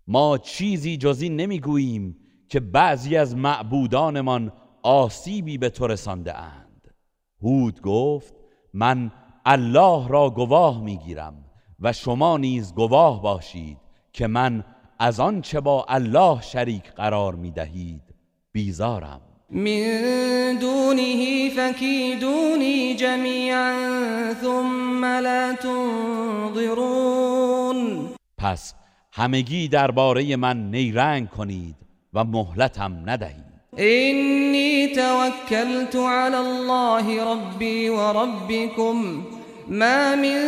[0.08, 2.18] ما چیزی جز این نمی‌گوییم
[2.50, 4.52] که بعضی از معبودانمان
[4.84, 6.94] آسیبی به تو رسانده اند.
[7.42, 8.45] هود گفت
[8.78, 9.12] من
[9.46, 11.34] الله را گواه می‌گیرم
[11.80, 13.78] و شما نیز گواه باشید
[14.14, 14.64] که من
[15.00, 18.02] از آنچه با الله شریک قرار می‌دهید
[18.52, 19.22] بیزارم.
[19.50, 26.90] من دونه فكيدوني جميعا ثم لا تنظرون.
[28.38, 28.74] پس
[29.14, 31.76] همگی درباره من نیرنگ کنید
[32.14, 33.55] و مهلتم ندهید.
[33.80, 39.24] إني توكلت على الله ربي وربكم.
[39.68, 40.40] ما من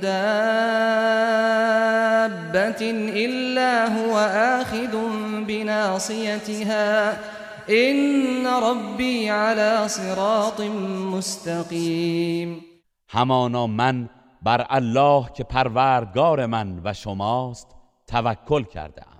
[0.00, 0.12] دابة
[3.24, 4.18] إلا هو
[4.60, 4.96] آخذ
[5.46, 7.18] بناصيتها.
[7.70, 10.60] إن ربي على صراط
[11.14, 12.60] مستقيم.
[13.10, 14.08] همانا من
[14.42, 17.66] بر الله که پروردگار من و شماست
[18.06, 19.11] توکل کردم.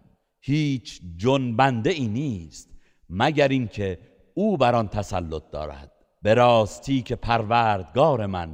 [0.45, 2.68] هیچ جنبنده ای نیست
[3.11, 3.99] مگر اینکه
[4.34, 5.93] او بر آن تسلط دارد.
[6.22, 8.51] به راستی که پروردگار من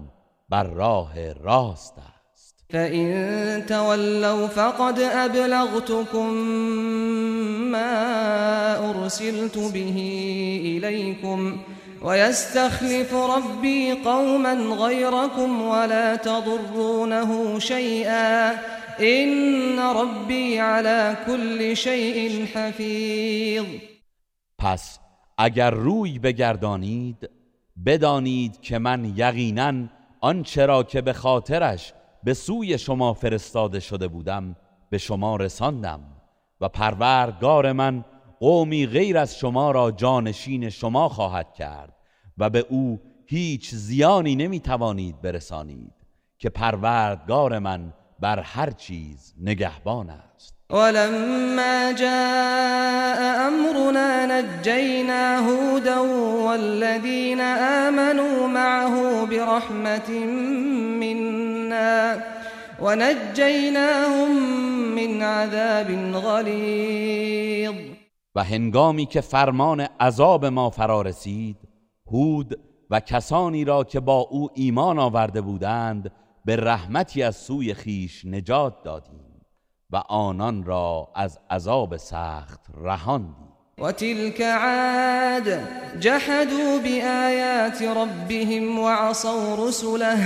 [0.49, 2.65] بر راه راست است.
[2.71, 6.33] فإن تولوا فقد أبلغتكم
[7.71, 9.99] ما أرسلت به
[10.65, 11.57] إليكم
[12.03, 18.55] ويستخلف ربي قوما غيركم ولا تضرونه شيئا
[19.01, 23.65] إن ربي على كل شيء حفيظ.
[24.59, 24.99] پس
[25.39, 27.31] اگر روی بگردانید
[27.87, 29.89] بدانید که من یقینا
[30.21, 31.93] آنچه را که به خاطرش
[32.25, 34.57] به سوی شما فرستاده شده بودم
[34.91, 36.01] به شما رساندم
[36.61, 38.05] و پروردگار من
[38.41, 41.95] قومی غیر از شما را جانشین شما خواهد کرد
[42.39, 45.95] و به او هیچ زیانی نمی توانید برسانید
[46.39, 50.55] که پروردگار من بر هر چیز نگهبان است.
[50.71, 55.99] ولما جاء أمرنا نجينا هودا
[56.47, 60.11] والذين آمنوا معه برحمة
[61.01, 62.19] منا
[62.83, 64.37] ونجيناهم
[64.95, 67.75] من عذاب غلیظ
[68.35, 71.57] و هنگامی که فرمان عذاب ما فرا رسید
[72.13, 72.59] هود
[72.91, 76.11] و کسانی را که با او ایمان آورده بودند
[76.45, 79.47] به رحمتی از سوی خیش نجات دادیم
[79.91, 85.59] و آنان را از عذاب سخت رهاندیم وتلك عاد
[86.01, 90.19] جحدوا بآيات ربهم وعصوا رسله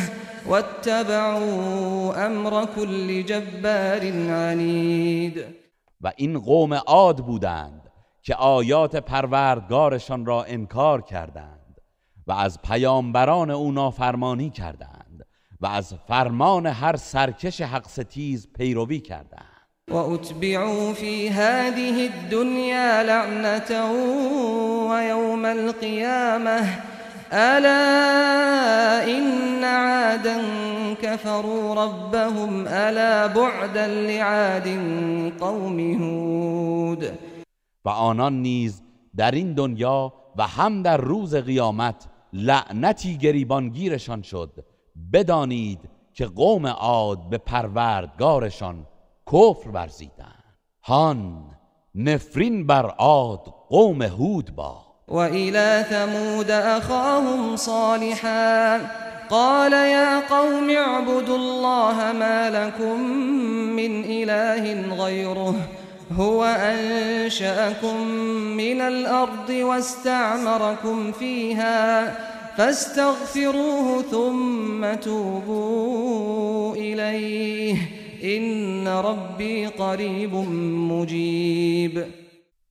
[0.47, 4.01] واتبعوا امر كل جبار
[4.31, 5.45] عنید
[6.01, 7.91] و این قوم عاد بودند
[8.23, 11.81] که آیات پروردگارشان را انکار کردند
[12.27, 15.02] و از پیامبران او نافرمانی کردند.
[15.63, 19.47] و از فرمان هر سرکش حق ستیز پیروی کردند.
[19.91, 23.93] وأتبعوا في هذه الدنيا لعنة
[24.91, 26.83] ويوم القيامة
[27.33, 30.43] ألا إن عادا
[31.03, 34.69] كفروا ربهم ألا بعدا لعاد
[35.41, 37.19] قوم هود.
[37.85, 38.83] و آنان نیز
[39.17, 44.65] در این دنیا و هم در روز قیامت لعنتی گریبانگیرشان شد
[45.13, 45.81] بدانید
[46.15, 48.87] که قوم عاد به پروردگارشان
[49.33, 50.57] کفر ورزیدند.
[50.83, 51.45] هان
[51.95, 54.77] نفرین بر عاد قوم هود با.
[55.09, 58.79] وإلى ثمود أخاهم صالحا.
[59.31, 63.01] قال يا قوم اعبدوا الله ما لكم
[63.77, 65.55] من إله غيره
[66.17, 68.07] هو أنشأكم
[68.57, 72.15] من الأرض واستعمركم فيها
[72.57, 77.79] فاستغفروه ثم توبوا إليه.
[78.23, 80.35] إن ربي قريب
[80.93, 82.05] مجيب.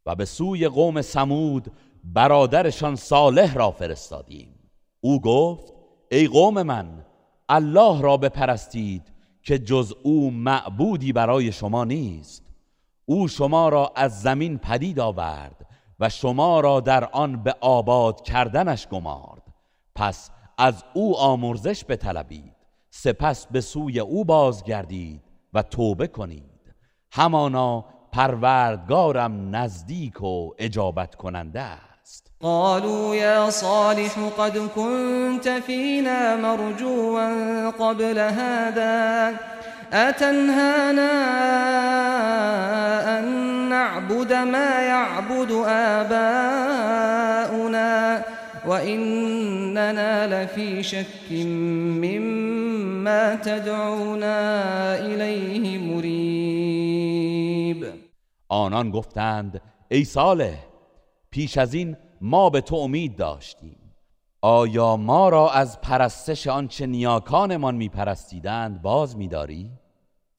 [0.06, 1.72] و به سوی قوم سمود
[2.04, 4.56] برادرشان صالح را فرستادیم.
[5.02, 5.74] او گفت
[6.12, 7.06] ای قوم من
[7.50, 9.02] الله را بپرستید
[9.44, 12.44] که جز او معبودی برای شما نیست.
[13.06, 15.66] او شما را از زمین پدید آورد
[16.00, 19.41] و شما را در آن به آباد کردنش گمارد.
[20.02, 22.54] پس از او آمرزش بطلبید
[22.90, 25.22] سپس به سوی او بازگردید
[25.54, 26.74] و توبه کنید.
[27.12, 32.32] همانا پروردگارم نزدیک و اجابت کننده است.
[32.40, 39.34] قالوا يا صالح قد كنت فينا مرجوا قبل هذا
[39.94, 41.12] أتنهانا
[43.20, 43.26] أن
[43.70, 46.42] نعبد ما يعبد آباؤنا؟
[48.68, 51.32] وإننا لفي شك
[52.02, 57.86] مما تدعونا إليه مريب.
[58.50, 60.54] آنان گفتند ای صالح
[61.32, 63.78] پیش از این ما به تو امید داشتیم.
[64.42, 69.72] آیا ما را از پرستش آنچه نیاکانمان میپرستیدند باز میداری؟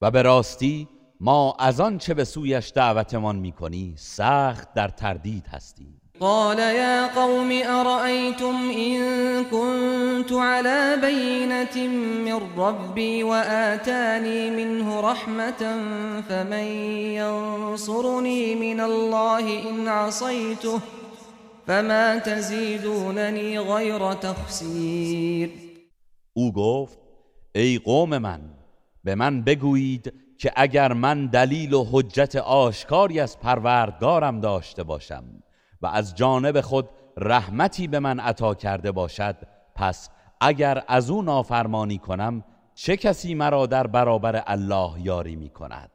[0.01, 0.87] و به راستی
[1.19, 6.01] ما از آنچه به سویش دعوتمان می‌کنی سخت در تردید هستیم.
[6.19, 8.99] قال يا قوم أرأيتم إن
[9.43, 11.87] كنت على بينة
[12.25, 15.61] من ربي وآتاني منه رحمة
[16.29, 16.67] فمن
[17.17, 20.79] ينصرني من الله إن عصيته
[21.67, 25.49] فما تزيدونني غير تخسير.
[26.37, 26.97] او گفت
[27.55, 28.41] ای قوم من
[29.03, 35.42] به من بگویید که اگر من دلیل و حجت آشکاری از پروردگارم داشته باشم.
[35.83, 39.35] و از جانب خود رحمتی به من عطا کرده باشد
[39.75, 40.09] پس
[40.41, 42.43] اگر از او نافرمانی کنم
[42.75, 45.91] چه کسی مرا در برابر الله یاری می کند؟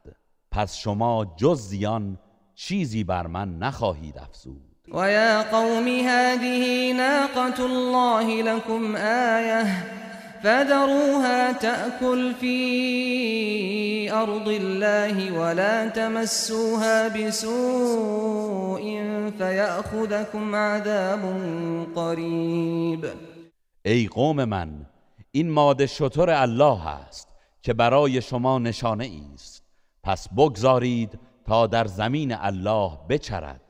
[0.51, 2.19] پس شما جز زیان
[2.55, 4.63] چیزی بر من نخواهید افزود.
[4.93, 9.67] ويا قوم هذه ناقة الله لكم آية
[10.43, 18.83] فذروها تأكل في أرض الله ولا تمسوها بسوء
[19.39, 21.21] فيأخذكم عذاب
[21.97, 23.07] قریب
[23.85, 24.87] ای قوم من
[25.31, 27.29] این ماده شطور الله است
[27.63, 29.63] که برای شما نشانه است.
[30.03, 33.61] پس بگذارید تا در زمین الله بچرد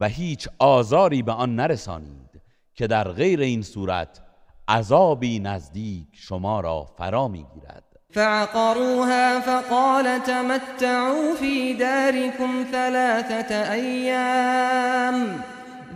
[0.00, 2.42] و هیچ آزاری به آن نرسانید
[2.74, 4.23] که در غیر این صورت
[4.68, 7.84] عذابی نزدیک شما را فرا می‌گیرد.
[8.10, 15.42] فعقروها فقال تمتعوا في داركم ثلاثة أيام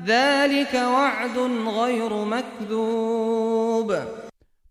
[0.06, 1.38] ذلك وعد
[1.76, 3.92] غیر مكذوب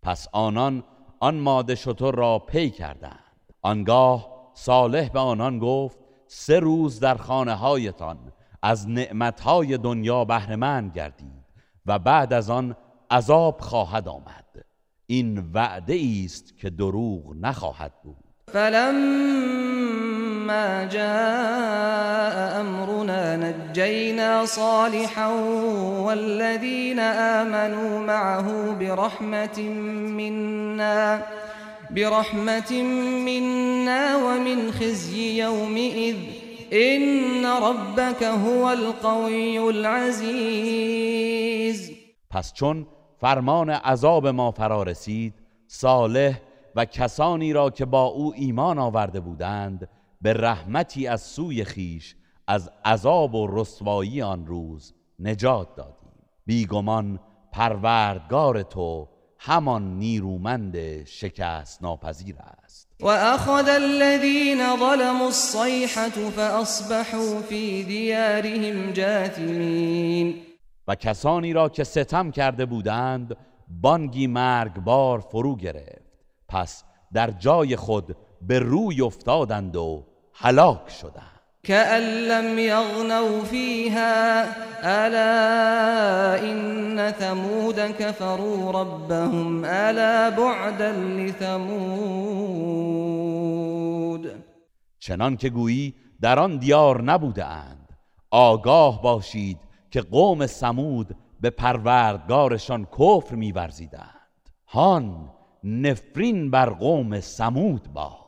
[0.02, 0.84] پس آنان
[1.20, 3.24] آن ماده شطور را پی کردند.
[3.62, 8.18] آنگاه صالح به آنان گفت سه روز در خانه هایتان
[8.62, 11.44] از نعمتهای دنیا بهرهمند گردید
[11.86, 12.76] و بعد از آن
[13.10, 14.44] عذاب خواهد آمد.
[15.06, 18.24] این وعده است که دروغ نخواهد بود.
[18.52, 18.88] فلما
[20.84, 25.28] جاء امرنا نجينا صالحا
[26.04, 29.58] والذين آمنوا معه برحمة
[30.18, 31.22] منا
[31.90, 32.82] برحمة
[33.26, 36.16] منا ومن خزي يومئذ.
[36.72, 40.98] إن ربك هو القوي العزيز.
[42.30, 42.86] پس چون
[43.20, 45.34] فرمان عذاب ما فرا رسید
[45.66, 46.40] صالح
[46.76, 49.88] و کسانی را که با او ایمان آورده بودند
[50.22, 52.16] به رحمتی از سوی خیش
[52.46, 56.12] از عذاب و رسوایی آن روز نجات دادیم.
[56.46, 57.20] بیگمان
[57.52, 59.08] پروردگار تو
[59.38, 62.88] همان نیرومند شکست ناپذیر است.
[63.00, 70.47] و اخذ الذين ظلموا الصيحة فاصبحوا في ديارهم جاثمين
[70.88, 73.36] و کسانی را که ستم کرده بودند
[73.80, 76.02] بانگی مرگبار فرو گرفت.
[76.48, 81.38] پس در جای خود به روی افتادند و هلاک شدند.
[81.62, 84.42] كأن لم يغنوا فيها
[84.84, 91.68] ألا إن ثمود كفروا ربهم ألا بعدا لثمود.
[94.98, 97.88] چنان که گویی در آن دیار نبوده اند.
[98.30, 104.50] آگاه باشید که قوم سمود به پروردگارشان کفر میورزیدند.
[104.66, 105.30] هان
[105.64, 108.18] نفرین بر قوم سمود باد.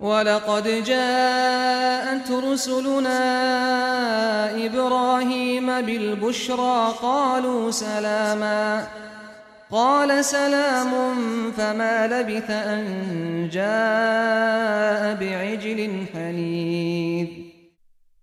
[0.00, 3.20] ولقد جاءت رسلنا
[4.66, 8.82] إبراهيم بالبشرى قالوا سلاما.
[9.70, 10.92] قال سلام
[11.56, 12.84] فما لبث أن
[13.48, 17.28] جاء بعجل حنيذ.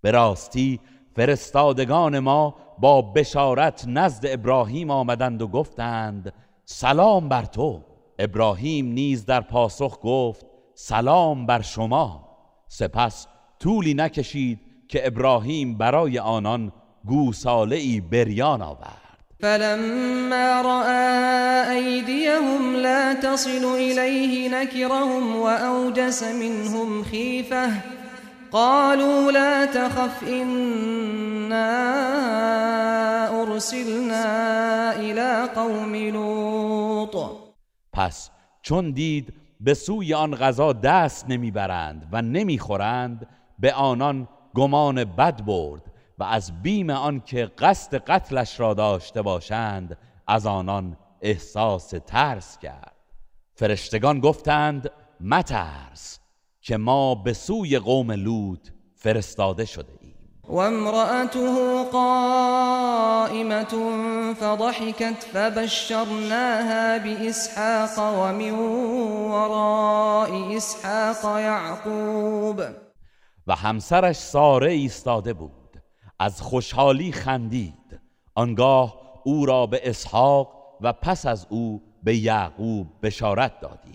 [0.02, 0.80] براستی
[1.16, 6.32] فرستادگان ما با بشارت نزد ابراهیم آمدند و گفتند
[6.64, 7.80] سلام بر تو.
[8.18, 12.28] ابراهیم نیز در پاسخ گفت سلام بر شما.
[12.68, 13.26] سپس
[13.60, 16.72] طولی نکشید که ابراهیم برای آنان
[17.04, 19.06] گوساله ای بریان آورد.
[19.40, 27.70] فلما رأى أيديهم لا تصل إليه نكرهم وأوجس منهم خيفة
[28.52, 30.22] قالوا لا تخف
[31.46, 37.16] إنا أرسلنا إلى قوم لوط.
[37.92, 38.30] پس
[38.62, 43.26] چون دید به سوی آن غذا دست نمی‌برند و نمی‌خورند
[43.58, 45.82] به آنان گمان بد برد
[46.18, 52.92] و از بیم آن که قصد قتلش را داشته باشند از آنان احساس ترس کرد.
[53.54, 54.90] فرشتگان گفتند
[55.20, 56.20] مترس
[56.60, 60.05] که ما به سوی قوم لوط فرستاده شده
[60.48, 63.74] وامرأته قائمة
[64.40, 68.50] فضحكت فبشرناها بإسحاق ومن
[69.30, 72.62] وراء إسحاق يعقوب.
[73.46, 75.52] و همسرش ساره ایستاده بود.
[76.18, 78.00] از خوشحالی خندید.
[78.34, 78.94] آنگاه
[79.24, 80.48] او را به اسحاق
[80.80, 83.85] و پس از او به یعقوب بشارت دادیم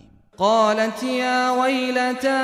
[0.42, 2.42] قالت يا ويلتى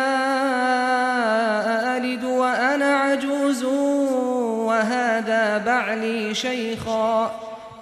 [1.97, 3.63] ألد وأنا عجوز؟
[4.67, 7.31] وهذا بعلي شيخا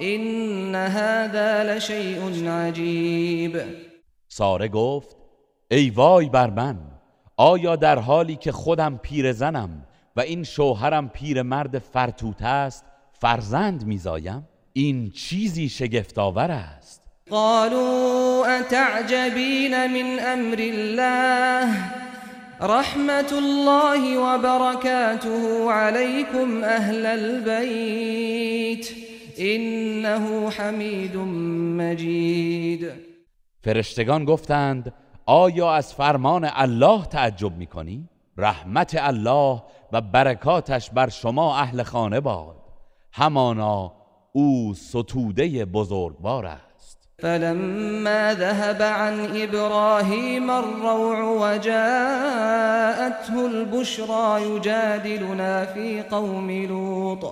[0.02, 3.62] إن هذا لشيء عجيب.
[4.28, 5.18] ساره گفت
[5.72, 6.78] ای وای بر من
[7.38, 9.86] آیا در حالی که خودم پیر زنم
[10.16, 16.85] و این شوهرم پیر مرد فرتوت است فرزند میزایم؟ این چیزی شگفتآور است.
[17.32, 21.92] قالوا أتعجبين من أمر الله؟
[22.62, 28.90] رحمة الله وبركاته عليكم أهل البيت.
[29.40, 31.16] إنه حميد
[31.78, 32.92] مجيد.
[33.64, 34.94] فرشتگان گفتند
[35.26, 39.64] آیا از فرمان الله تعجب می‌کنی؟ رحمت الله
[39.94, 42.56] و برکاتش بر شما اهل خانه باد.
[43.14, 43.92] همانا
[44.34, 46.65] او ستوده بزرگوار است.
[47.20, 57.26] فلما ذهب عن ابراهیم الروع وجاءته البشرى يجادلنا في قوم لوط.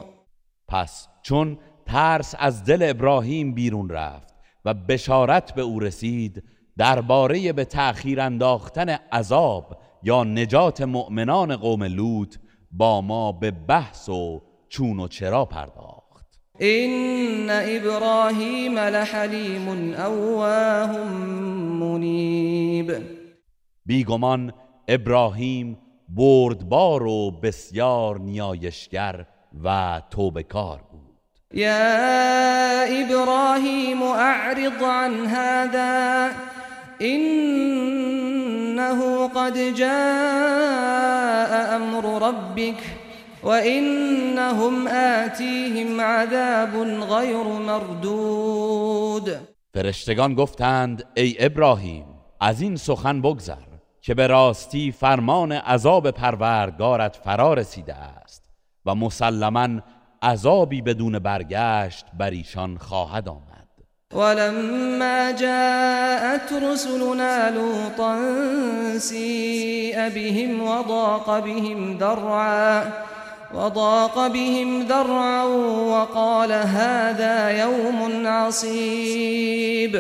[0.68, 4.34] پس چون ترس از دل ابراهیم بیرون رفت
[4.66, 6.44] و بشارت به او رسید
[6.78, 12.36] درباره به تأخیر انداختن عذاب یا نجات مؤمنان قوم لوط
[12.72, 16.03] با ما به بحث و چون و چرا پرداخت.
[16.60, 20.98] این ابراهیم لحلیم اواه
[21.80, 22.96] منیب
[23.86, 24.54] بیگمان
[24.88, 25.78] ابراهیم
[26.10, 29.26] بردبار و بسیار نیایشگر
[29.64, 31.02] و توبکار بود.
[31.54, 36.30] یا ابراهیم اعرض عن هذا
[37.02, 37.68] إنه
[39.28, 43.03] قد جاء أمر ربك
[43.44, 46.76] وإنهم آتيهم عذاب
[47.10, 49.40] غير مردود.
[49.74, 52.06] فرشتگان گفتند ای ابراهیم
[52.42, 58.44] از این سخن بگذر که به راستی فرمان عذاب پروردگارت فرا رسیده است
[58.86, 59.68] و مسلما
[60.22, 63.54] عذابی بدون برگشت بر ایشان خواهد آمد.
[64.14, 68.18] ولما جاءت رسلنا لوطا
[69.00, 72.84] سيء بهم وضاق بهم ذرعا
[73.54, 75.44] وضاق بهم ذرعا
[75.90, 79.98] وقال هذا يوم عصيب.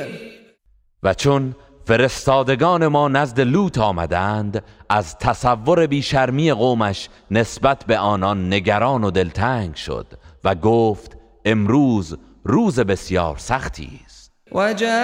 [1.04, 9.04] و چون فرستادگان ما نزد لوط آمدند از تصور بیشرمی قومش نسبت به آنان نگران
[9.04, 10.08] و دلتنگ شد
[10.44, 14.32] و گفت امروز روز بسیار سختی است.
[14.52, 15.04] و جاءه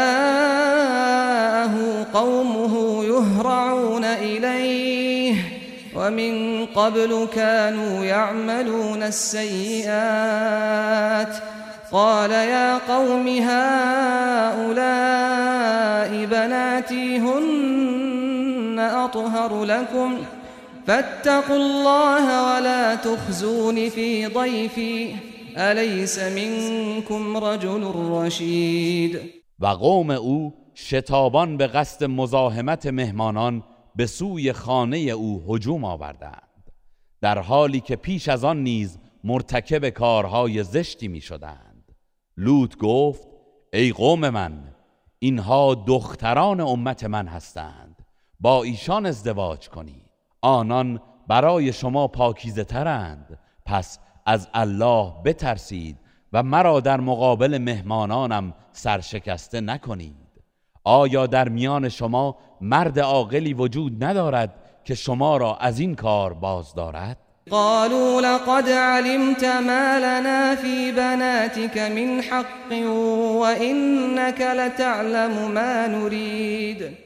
[2.13, 5.68] قومه یهرعون الیه.
[5.99, 10.63] و من قبل كانوا يعملون السيئات.
[11.91, 14.65] قال يا قوم هؤلاء
[16.25, 20.17] بناتي هن أطهر لكم.
[20.87, 25.15] فاتقوا الله ولا تخزون في ضيفي.
[25.57, 29.19] الیس منکم رجل رشید
[29.59, 33.61] و قوم أو شتابان به قصد مزاحمت مهمانان
[33.99, 36.71] به سوی خانه او هجوم آوردند.
[37.21, 41.95] در حالی که پیش از آن نیز مرتکب کارهای زشتی می شدند
[42.37, 43.27] لوط گفت
[43.73, 44.75] ای قوم من
[45.19, 48.05] اینها دختران امت من هستند.
[48.39, 50.09] با ایشان ازدواج کنید
[50.41, 53.39] آنان برای شما پاکیزه ترند.
[53.65, 55.97] پس از الله بترسید
[56.33, 60.18] و مرا در مقابل مهمانانم سرشکسته نکنید.
[60.89, 66.73] آیا در میان شما مرد عاقلی وجود ندارد که شما را از این کار باز
[66.73, 67.17] دارد؟
[67.49, 72.71] قالوا لقد علمت ما لنا في بناتك من حق
[73.39, 76.97] وانك لتعلم ما نريد.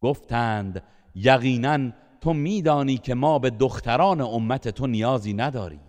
[0.00, 0.82] گفتند
[1.14, 1.78] یقینا
[2.20, 5.80] تو میدانی که ما به دختران امت تو نیازی نداریم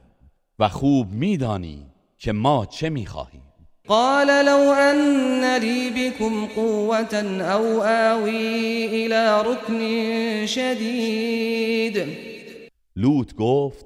[0.59, 1.86] و خوب میدانی
[2.17, 3.49] که ما چه می‌خواهیم.
[3.90, 12.08] قال لو ان لي بكم قوة او آوي الى ركن شدید
[12.96, 13.86] لوط گفت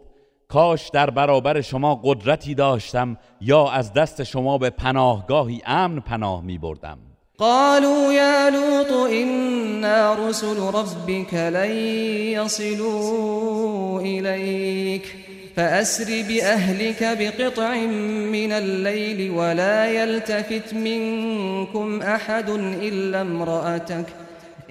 [0.49, 6.57] کاش در برابر شما قدرتی داشتم یا از دست شما به پناهگاهی امن پناه می
[6.57, 6.97] بردم.
[7.37, 11.71] قالوا يا لوط إنا رسل ربك لن
[12.41, 15.22] يصلوا إليك.
[15.55, 17.75] فأسر بأهلك بقطع
[18.35, 22.49] من الليل ولا يلتفت منكم أحد
[22.81, 24.05] إلا امرأتك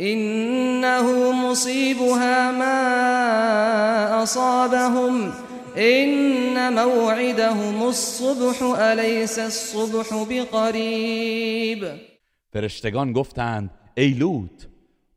[0.01, 5.33] إنه مصيبها ما أصابهم
[5.77, 11.87] إن موعدهم الصبح أليس الصبح بقريب
[12.53, 14.69] فرشتگان گفتند ای لوط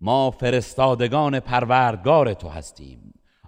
[0.02, 3.05] ما فرستادگان پروردگار تو هستیم.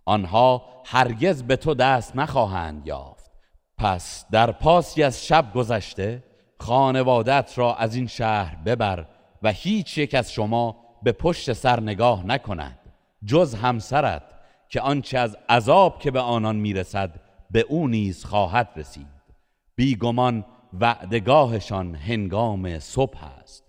[0.08, 3.32] آنها هرگز به تو دست نخواهند یافت.
[3.78, 6.24] پس در پاسی از شب گذشته
[6.60, 9.06] خانوادت را از این شهر ببر
[9.44, 12.80] و هیچ یک از شما به پشت سر نگاه نکند
[13.26, 14.24] جز همسرت
[14.70, 17.20] که آنچه از عذاب که به آنان می‌رسد
[17.52, 19.08] به او نیز خواهد رسید.
[19.76, 23.64] بیگمان وعدگاهشان هنگام صبح است.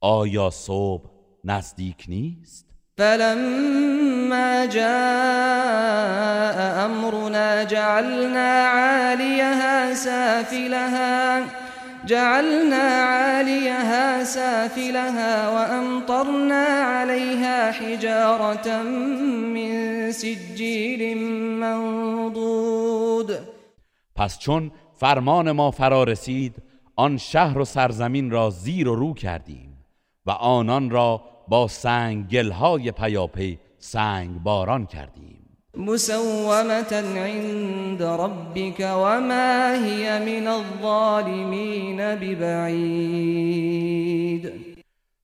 [0.00, 1.10] آیا صبح
[1.44, 2.65] نزدیک نیست؟
[2.98, 4.86] فلما جاء
[6.84, 11.44] أمرنا جعلنا عاليها سافلها
[12.06, 18.82] جعلنا عاليها سافلها وأمطرنا عليها حجارة
[19.54, 21.18] من سجيل
[21.60, 23.30] منضود.
[24.16, 26.54] پس چون فرمان ما فرا رسید
[26.96, 29.76] آن شهر و سرزمین را زیر و رو کردیم
[30.26, 35.46] و آنان را با سنگلهای پیاپی سنگ باران کردیم.
[35.76, 43.26] مسومة عند ربك وما هي من الظالمين ببعید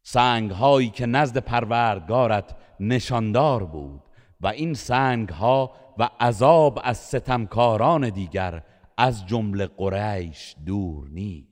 [0.02, 4.00] سنگ هایی که نزد پروردگارت نشاندار بود
[4.40, 8.62] و این سنگ ها و عذاب از ستمکاران دیگر
[8.98, 11.51] از جمله قریش دور نیست.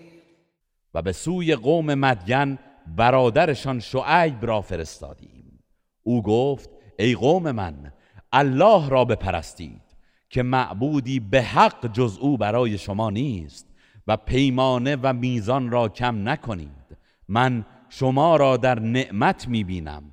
[0.93, 5.63] و به سوی قوم مدین برادرشان شعیب را فرستادیم.
[6.03, 6.69] او گفت
[6.99, 7.91] ای قوم من
[8.31, 9.81] الله را بپرستید
[10.29, 13.67] که معبودی به حق جز او برای شما نیست
[14.07, 16.97] و پیمانه و میزان را کم نکنید.
[17.27, 20.03] من شما را در نعمت می‌بینم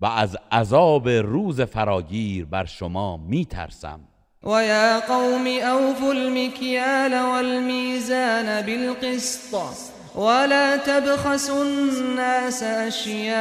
[0.00, 4.00] و از عذاب روز فراگیر بر شما میترسم.
[4.42, 9.95] و یا قوم اوفوا المکیال والمیزان بالقسط.
[10.16, 13.36] ولا تبخسوا الناس اشیاءهم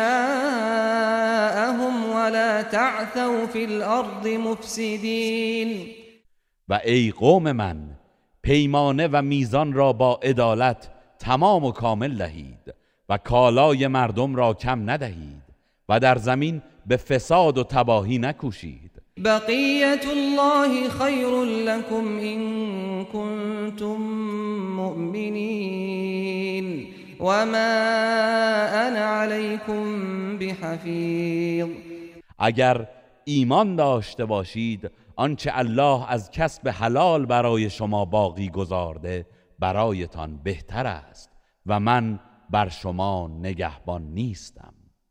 [2.10, 5.88] ولا تعثوا في الارض مفسدین
[6.70, 7.78] و ای قوم من
[8.42, 12.74] پیمانه و میزان را با عدالت تمام و کامل دهید
[13.10, 15.42] و کالای مردم را کم ندهید
[15.90, 18.95] و در زمین به فساد و تباهی نکوشید.
[19.24, 24.02] بقیت الله خیر لكم ان کنتم
[24.76, 26.16] مؤمنین
[27.20, 27.76] وما
[28.74, 31.68] انا علیکم بحفیظ
[32.40, 32.88] اگر
[33.26, 39.26] ایمان داشته باشید آنچه الله از کسب حلال برای شما باقی گذارده
[39.60, 41.30] برایتان بهتر است
[41.66, 44.75] و من بر شما نگهبان نیستم.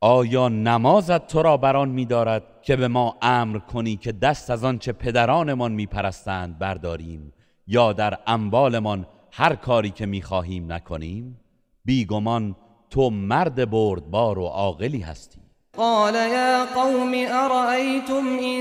[0.00, 4.92] آیا نمازت تو را بران می‌دارد که به ما امر کنی که دست از آنچه
[4.92, 7.32] پدرانمان میپرستند برداریم
[7.66, 11.40] یا در اموالمان هر کاری که می‌خواهیم نکنیم؟
[11.84, 12.56] بیگمان
[12.90, 15.38] تو مرد بردبار و عاقلی هستی.
[15.76, 18.60] قال يا قوم أرأيتم إن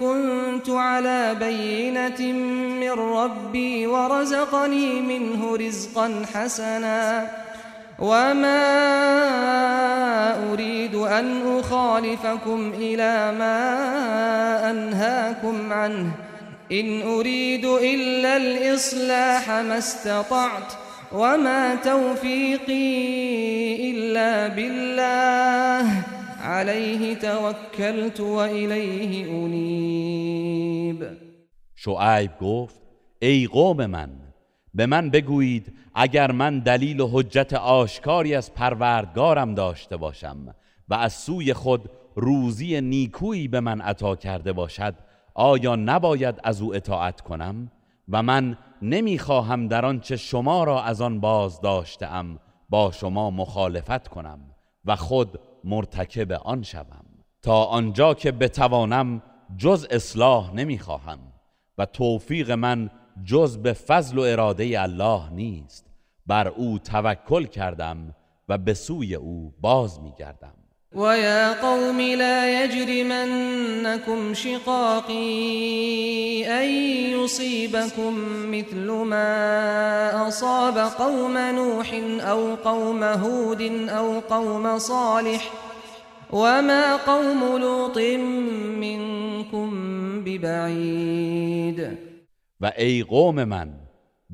[0.00, 2.32] كنت على بينة
[2.80, 7.26] من ربي ورزقني منه رزقا حسنا
[7.98, 8.64] وما
[10.52, 16.10] أريد أن أخالفكم إلى ما أنهاكم عنه
[16.72, 20.72] إن أريد إلا الإصلاح ما استطعت
[21.12, 22.94] وما توفيقي
[23.90, 26.02] إلا بالله
[26.40, 31.18] عليه توكلت وإليه أنيب
[31.76, 32.80] شعیب گفت
[33.22, 34.23] ای قوم من
[34.74, 40.54] به من بگویید اگر من دلیل و حجت آشکاری از پروردگارم داشته باشم
[40.88, 44.94] و از سوی خود روزی نیکویی به من عطا کرده باشد
[45.34, 47.70] آیا نباید از او اطاعت کنم؟
[48.08, 54.40] و من نمی‌خواهم در آنچه شما را از آن باز داشتم با شما مخالفت کنم
[54.84, 57.04] و خود مرتکب آن شوم.
[57.42, 59.22] تا آنجا که بتوانم
[59.58, 61.18] جز اصلاح نمی‌خواهم
[61.78, 62.90] و توفیق من
[63.24, 65.86] جز به فضل و اراده الله نیست.
[66.26, 68.14] بر او توکل کردم
[68.48, 70.54] و به سوی او باز میگردم.
[70.96, 75.24] و یا قوم لا یجرمنکم شقاقی
[76.48, 76.68] ان
[77.24, 78.14] یصیبکم
[78.50, 79.16] مثل ما
[80.26, 81.94] اصاب قوم نوح
[82.32, 85.42] او قوم هود او قوم صالح
[86.32, 87.98] وما قوم لوط
[88.78, 89.70] منكم
[90.24, 92.03] ببعید
[92.64, 93.74] و ای قوم من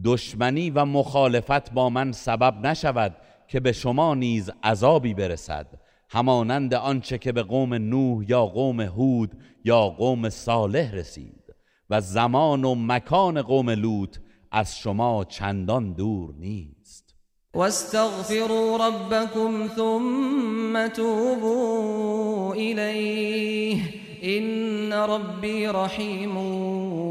[0.05, 3.17] دشمنی و مخالفت با من سبب نشود
[3.49, 5.67] که به شما نیز عذابی برسد
[6.11, 9.33] همانند آنچه که به قوم نوح یا قوم هود
[9.65, 11.55] یا قوم صالح رسید
[11.91, 14.17] و زمان و مکان قوم لوط
[14.53, 17.15] از شما چندان دور نیست.
[17.55, 26.37] واستغفروا ربكم ثم توبوا إليه إن ربي رحیم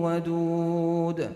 [0.03, 1.35] ودود.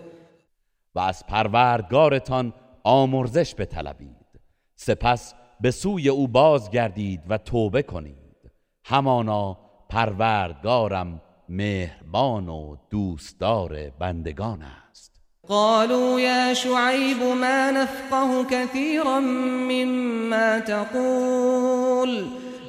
[0.94, 2.52] و از پروردگارتان
[2.84, 4.40] آمرزش بطلبید.
[4.76, 8.50] سپس به سوی او بازگردید و توبه کنید.
[8.84, 9.58] همانا
[9.88, 15.14] پروردگارم مهربان و دوستدار بندگان است.
[15.48, 22.24] قالوا يا شعيب ما نفقه كثيرا مما تقول.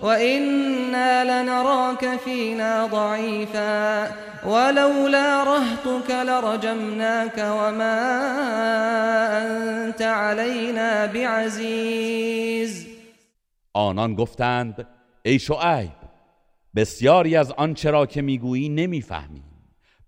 [0.05, 4.07] وإنا لنراك فينا ضعيفا
[4.45, 7.97] ولولا رهتك لرجمناك وما
[9.41, 12.87] أنت علينا بعزيز
[13.73, 14.87] آنان گفتند
[15.25, 15.91] ای شعیب
[16.75, 19.43] بسیاری از آنچه را که می‌گویی نمی‌فهمیم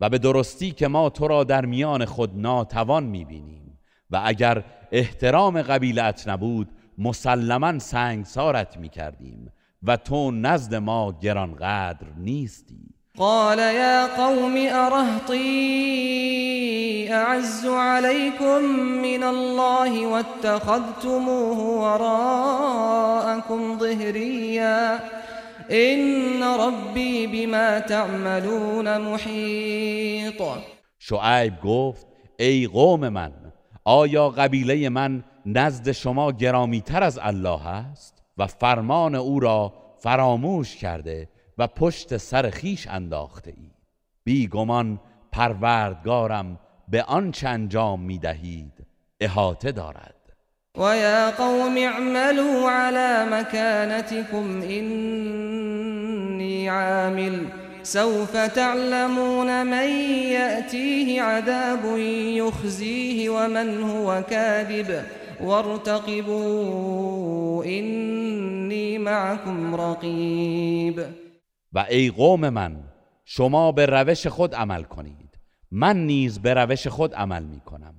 [0.02, 3.80] و به درستی که ما تو را در میان خود ناتوان می‌بینیم
[4.12, 9.52] و اگر احترام قبیلت نبود مسلما سنگسارت می‌کردیم
[9.84, 12.94] و تو نزد ما گرانقدر نیستی.
[13.18, 15.48] قال يا قوم أرهطي
[17.14, 18.62] أعز عليكم
[19.02, 22.80] من الله واتخذتموه وراءكم
[23.80, 25.00] ظهريا.
[25.72, 30.42] إن ربي بما تعملون محيط.
[31.00, 32.08] شعیب گفت
[32.40, 33.32] ای قوم من
[33.86, 41.30] آیا قبیله من نزد شما گرامیتر از الله است؟ و فرمان او را فراموش کرده
[41.58, 43.72] و پشت سر خیش انداخته ای.
[44.24, 45.00] بیگمان
[45.32, 48.74] پروردگارم به آنچه انجام می دهید
[49.20, 50.14] احاطه دارد.
[50.78, 55.90] ويا قوم اعملوا على مكانتكم إني
[56.70, 57.48] عامل.
[57.88, 59.90] سوف تعلمون من
[60.32, 61.98] يأتيه عذاب
[62.38, 65.04] يخزيه ومن هو كاذب
[65.42, 66.48] وارتقبوا
[67.66, 71.02] إني معكم رقيب.
[71.74, 72.84] و ای قوم من
[73.26, 75.40] شما به روش خود عمل کنید.
[75.72, 77.96] من نیز به روش خود عمل می کنم.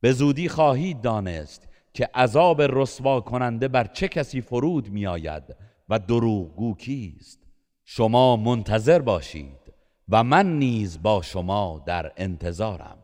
[0.00, 5.42] به زودی خواهید دانست که عذاب رسوا کننده بر چه کسی فرود می آید
[5.88, 7.38] و دروغگو کیست.
[7.84, 9.72] شما منتظر باشید
[10.08, 12.98] و من نیز با شما در انتظارم.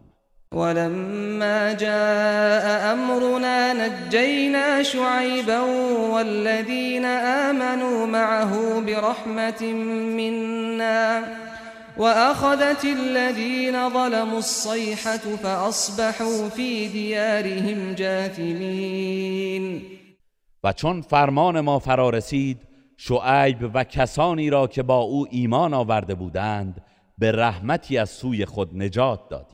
[0.52, 5.60] ولما جاء أمرنا نجينا شعيبا
[6.12, 9.62] والذين آمنوا معه برحمة
[10.16, 11.22] منا
[11.96, 19.82] وأخذت الذين ظلموا الصيحة فأصبحوا في ديارهم جاثمين.
[20.64, 22.58] و چون فرمان ما فرا رسید
[22.96, 26.82] شعیب و کسانی را که با او ایمان آورده بودند
[27.18, 29.51] به رحمتی از سوی خود نجات دادیم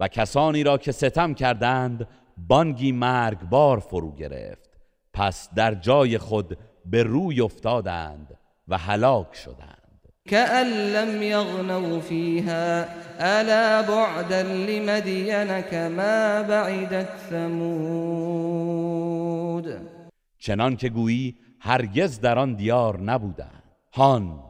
[0.00, 4.70] و کسانی را که ستم کردند بانگی مرگبار فرو گرفت.
[5.12, 8.38] پس در جای خود به روی افتادند
[8.68, 9.86] و هلاک شدند.
[10.28, 12.84] كأن لم يغنوا فيها
[13.20, 18.66] ألا بعدا لمدين كما بعدت ثمود.
[20.38, 23.62] چنان که گویی هرگز در آن دیار نبودند.
[23.92, 24.42] هان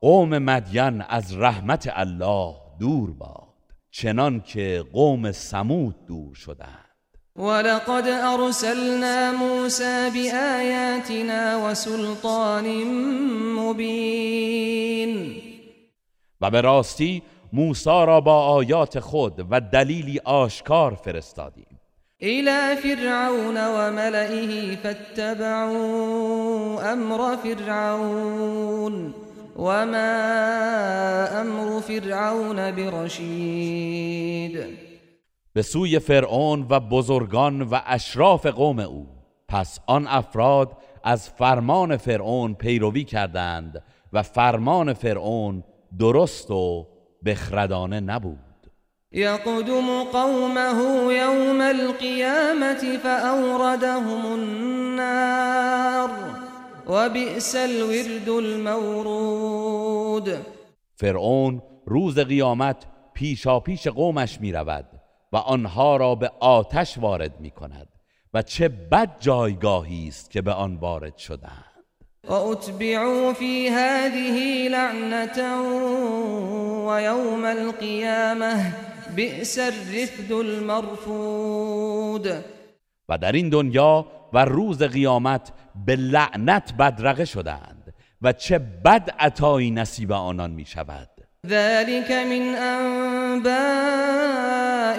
[0.00, 3.51] قوم مدین از رحمت الله دور باد.
[3.94, 6.88] چنان که قوم سمود دور شدند.
[7.36, 12.84] ولقد أرسلنا موسى بآياتنا وسلطان
[13.58, 15.42] مبين.
[16.40, 17.22] و به راستی
[17.52, 21.80] موسی را با آیات خود و دلیلی آشکار فرستادیم.
[22.22, 29.14] إلى فرعون وملئه فاتبعوا أمر فرعون.
[29.56, 34.58] وما أمر فرعون برشيد.
[35.54, 39.06] به سوی فرعون و بزرگان و اشراف قوم او.
[39.48, 43.82] پس آن افراد از فرمان فرعون پیروی کردند
[44.12, 45.64] و فرمان فرعون
[45.98, 46.86] درست و
[47.24, 48.38] بخردانه نبود.
[49.12, 56.10] يقدم قومه يوم القيامة فأوردهم النار.
[56.88, 60.28] وبئس الورد المورود.
[60.94, 64.86] فرعون روز قیامت پیشا پیش قومش می رود
[65.32, 67.88] و آنها را به آتش وارد می کند
[68.34, 71.64] و چه بد جایگاهی است که به آن وارد شدند.
[72.28, 75.62] وأتبعوا في هذه لعنة
[76.86, 78.74] ويوم القيامة
[79.16, 82.26] بئس الرفد المرفود.
[83.08, 85.52] و در این دنیا و روز قیامت
[85.86, 91.08] به لعنت بدرقه شدند و چه بد عطایی نصیب آنان می شود
[91.46, 93.52] ذلك من انباء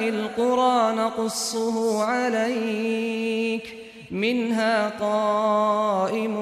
[0.07, 3.75] القرى نقصه عليك
[4.11, 6.37] منها قائم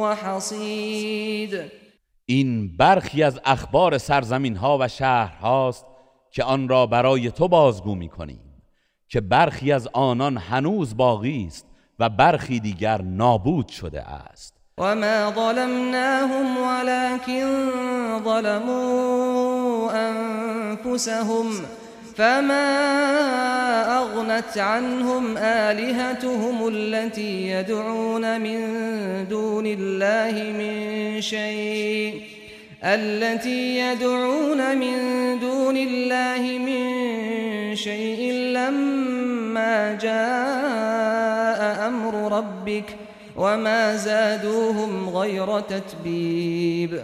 [0.00, 1.60] وحصید
[2.26, 5.86] این برخی از اخبار سرزمین ها و شهر هاست
[6.30, 8.40] که آن را برای تو بازگو می کنیم
[9.08, 11.66] که برخی از آنان هنوز باقی است.
[12.02, 14.54] و برخی دیگر نابود شده است.
[14.78, 17.44] وما ظلمناهم ولكن
[18.24, 21.46] ظلموا أنفسهم
[22.16, 22.68] فما
[23.98, 28.58] أغنت عنهم آلهتهم التي يدعون من
[29.28, 32.31] دون الله من شيء
[32.84, 34.98] التي يدعون من
[35.38, 42.98] دون الله من شيء لما جاء أمر ربك
[43.36, 47.00] وما زادوهم غیر تتبیب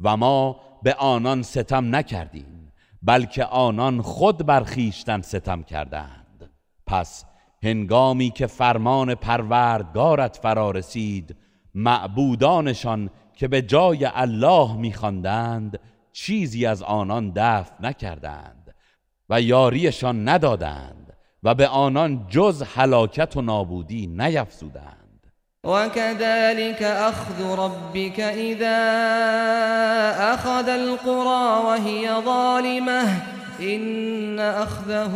[0.00, 2.72] و ما به آنان ستم نکردیم
[3.02, 6.50] بلکه آنان خود برخیشتن ستم کردند.
[6.86, 7.24] پس
[7.62, 11.36] هنگامی که فرمان پروردگارت فرا رسید
[11.74, 15.78] معبودانشان که به جای الله میخواندند
[16.12, 18.74] چیزی از آنان دفع نکردند
[19.30, 25.02] و یاریشان ندادند و به آنان جز هلاکت و نابودی نیفزودند.
[25.64, 28.78] وكذلك أخذ ربك إذا
[30.34, 33.22] أخذ القرى وهي ظالمة
[33.60, 35.14] إن أخذه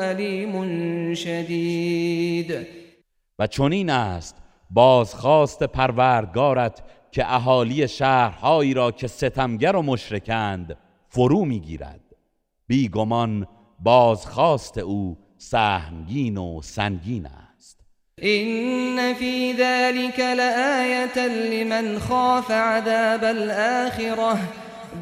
[0.00, 2.66] أليم شدید
[3.38, 4.36] و چنین است
[4.70, 10.76] بازخواست پروردگارت که اهالی شهرهایی را که ستمگر و مشرکند
[11.08, 12.00] فرو می‌گیرد.
[12.66, 13.46] بیگمان
[13.78, 17.80] بازخواست او سهمگین و سنگین است.
[18.22, 24.38] إن في ذلك لآية لمن خاف عذاب الآخرة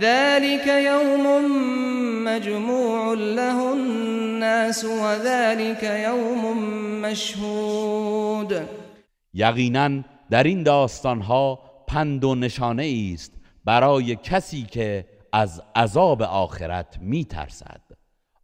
[0.01, 1.25] ذلك يوم
[2.25, 6.59] مجموع له الناس وذلك يوم
[7.03, 8.67] مشهود
[9.37, 11.59] یقینا در این داستانها
[11.89, 13.33] پند و نشانه است
[13.65, 17.81] برای کسی که از عذاب آخرت میترسد.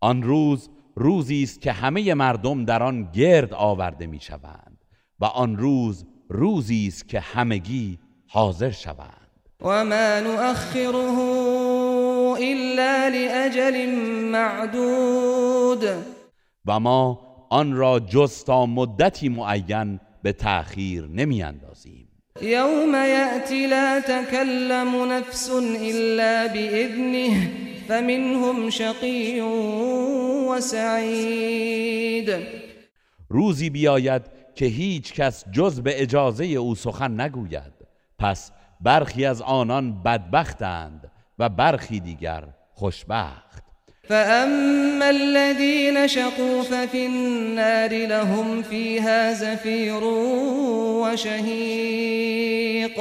[0.01, 4.79] آن روز روزی است که همه مردم در آن گرد آورده می شوند
[5.21, 9.19] و آن روز روزی است که همگی حاضر شوند.
[9.61, 11.19] و ما نؤخره
[12.41, 13.91] الا لاجل
[14.33, 15.85] معدود.
[16.67, 17.21] و ما
[17.51, 22.09] آن را جز تا مدتی معین به تأخیر نمی اندازیم
[22.41, 27.51] یوم یأتی لا تکلم نفس الا بإذنه
[27.89, 32.31] فمنهم شقی و سعید.
[33.29, 34.23] روزی بیاید
[34.55, 37.73] که هیچ کس جز به اجازه او سخن نگوید.
[38.19, 42.45] پس برخی از آنان بدبختند و برخی دیگر
[42.75, 43.62] خوشبخت.
[44.09, 50.05] فاما الذين شقوا ففي النار لهم فيها زفير
[51.03, 53.01] وشهيق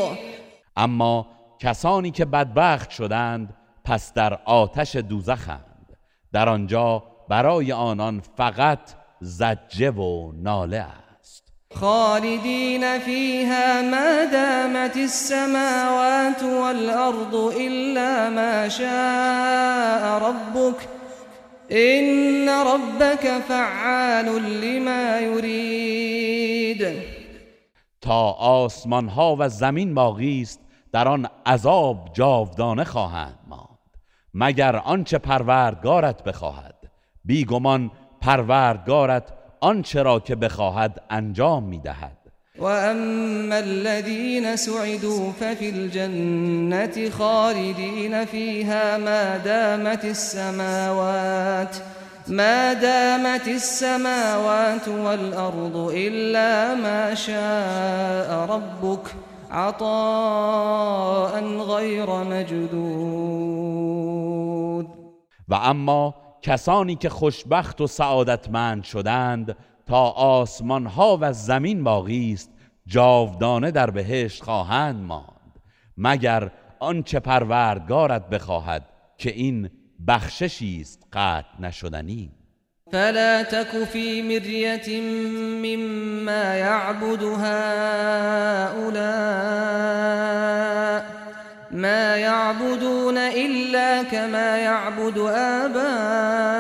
[0.78, 1.26] اما
[1.60, 3.54] کسانی که بدبخت شدند
[3.86, 5.98] پس در آتش دوزخند.
[6.34, 8.80] در آنجا برای آنان فقط
[9.22, 11.54] زجه و ناله است.
[11.76, 20.91] خالدین فیها ما دامت السماوات والارض الا ما شاء ربك
[21.72, 24.26] ان ربك فعال
[24.62, 26.88] لما يريد.
[28.02, 30.60] تا آسمان ها و زمین باقی است
[30.92, 33.80] در آن عذاب جاودانه خواهند ما
[34.34, 36.76] مگر آنچه پروردگارت بخواهد.
[37.26, 37.92] بیگمان
[38.22, 42.21] پروردگارت آنچه را که بخواهد انجام می‌دهد.
[42.62, 51.76] و اما الذين سعدوا ففي الجنة خالدين فيها ما دامت السماوات
[52.28, 59.16] ما دامت السماوات والأرض إلا ما شاء ربك
[59.52, 63.72] عطاء غیر مجدود.
[65.50, 69.56] و اما کسانی که خوشبخت و سعادتمند شدند
[69.86, 72.50] تا آسمان ها و زمین باقی است
[72.86, 75.60] جاودانه در بهشت خواهند ماند.
[75.98, 78.86] مگر آنچه پروردگارت بخواهد
[79.18, 79.70] که این
[80.08, 82.32] بخششی است قطع نشدنی؟
[82.92, 85.02] فلا تك في مرية
[85.64, 89.02] مما يعبد هؤلاء
[91.72, 95.18] ما يعبدون إلا كما يعبد
[95.64, 96.56] آباؤهم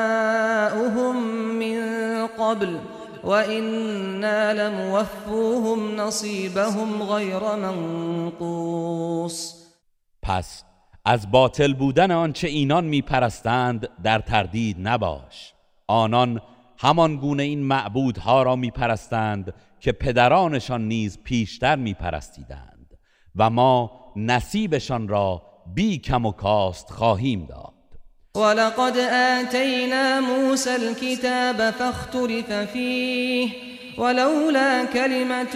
[1.60, 1.82] من
[2.28, 2.80] قبل.
[3.24, 9.56] وإنا لموفوهم نصيبهم غير منقوص.
[10.22, 10.64] پس
[11.06, 15.54] از باطل بودن آنچه اینان میپرستند در تردید نباش.
[15.88, 16.42] آنان
[16.78, 22.98] همان گونه این معبودها را میپرستند که پدرانشان نیز پیشتر میپرستیدند
[23.36, 25.42] و ما نصیبشان را
[25.76, 27.81] بی کم و کاست خواهیم داد.
[28.36, 33.50] ولقد آتینا موسى الكتاب فاختلف فيه
[33.98, 35.56] ولولا كلمة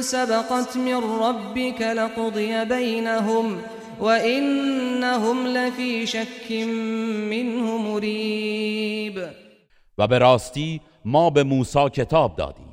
[0.00, 3.62] سبقت من ربك لقضي بينهم
[4.00, 6.50] وإنهم لفي شك
[7.30, 9.28] منه مريب.
[9.98, 12.66] و به راستی ما به موسی کتاب دادیم.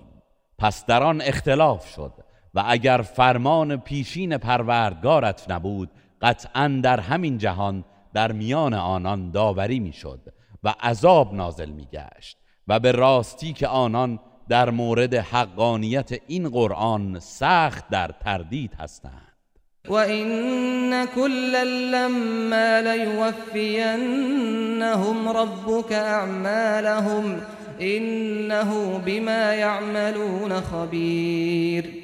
[0.59, 2.13] پس در آن اختلاف شد
[2.53, 5.89] و اگر فرمان پیشین پروردگارت نبود
[6.21, 10.19] قطعا در همین جهان در میان آنان داوری می‌شد
[10.63, 12.37] و عذاب نازل میگشت
[12.67, 19.33] و به راستی که آنان در مورد حقانیت این قرآن سخت در تردید هستند.
[19.87, 24.17] و این كلا لما لیوفینهم
[25.29, 27.41] ربك اعمالهم
[27.79, 32.03] انه بما یعملون خبیر.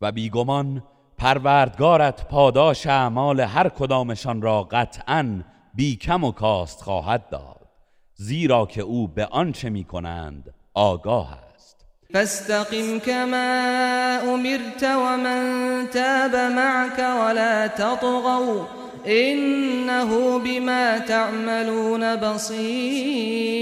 [0.00, 0.82] و بیگمان
[1.18, 5.42] پروردگارت پاداش اعمال هر کدامشان را قطعا
[5.74, 7.68] بی کم و کاست خواهد داد
[8.14, 11.86] زیرا که او به آنچه می کنند آگاه است.
[12.12, 18.66] فاستقم كما امرت ومن تاب معك ولا تطغوا
[19.04, 23.56] انه بما تعملون بصیر.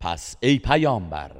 [0.00, 1.30] پس ای پیامبر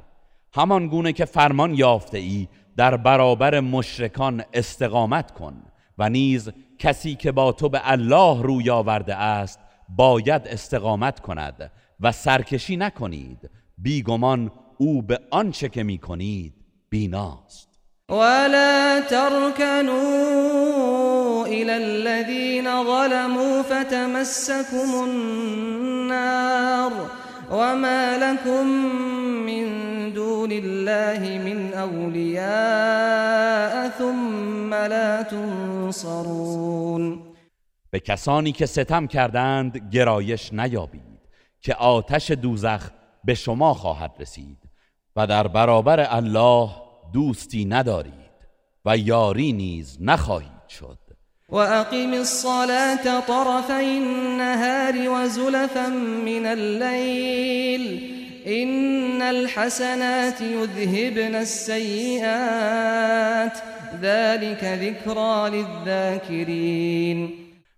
[0.55, 2.47] همان گونه که فرمان یافته ای
[2.77, 5.63] در برابر مشرکان استقامت کن
[5.97, 6.49] و نیز
[6.79, 9.59] کسی که با تو به الله روی آورده است
[9.89, 16.53] باید استقامت کند و سرکشی نکنید بیگمان او به آنچه که می کنید
[16.89, 17.71] بیناست.
[18.09, 20.01] ولا تركنوا
[21.45, 26.91] الى الذين ظلموا فتمسكم النار
[27.51, 28.67] وما لكم
[29.45, 29.65] من
[30.13, 32.41] دون الله من اولیاء
[33.89, 36.53] ثم لا تنصرون
[37.91, 41.19] به کسانی که ستم کردند گرایش نیابید
[41.61, 42.89] که آتش دوزخ
[43.23, 44.57] به شما خواهد رسید
[45.15, 46.69] و در برابر الله
[47.13, 48.31] دوستی ندارید
[48.85, 51.00] و یاری نیز نخواهید شد.
[51.51, 55.89] و اقیم الصلاة طرفی النهار و زلفا
[56.25, 58.11] من اللیل
[58.45, 62.91] ان الحسنات يذهبن السيئات.
[64.01, 67.29] ذلك ذكرى للذاكرين.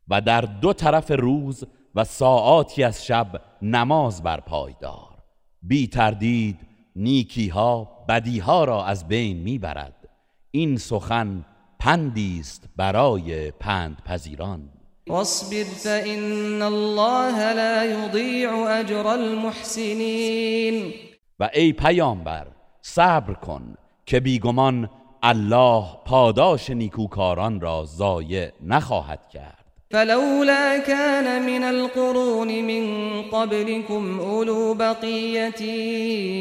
[0.08, 1.64] و در دو طرف روز
[1.96, 3.28] و ساعاتی از شب
[3.62, 5.18] نماز برپای دار.
[5.62, 6.60] بی تردید
[6.96, 10.10] نیکی ها بدی ها را از بین می‌برد.
[10.52, 11.46] این سخن
[11.84, 14.70] پندی است برای پند پذیران
[15.08, 20.94] واصبر فإن الله لا يضيع اجر المحسنين.
[21.40, 22.48] و ای پیامبر
[22.82, 23.76] صبر کن
[24.06, 24.90] که بیگمان
[25.24, 29.64] الله پاداش نیکوکاران را ضایع نخواهد کرد.
[29.92, 35.62] فلولا كان من القرون من قبلكم اولو بقية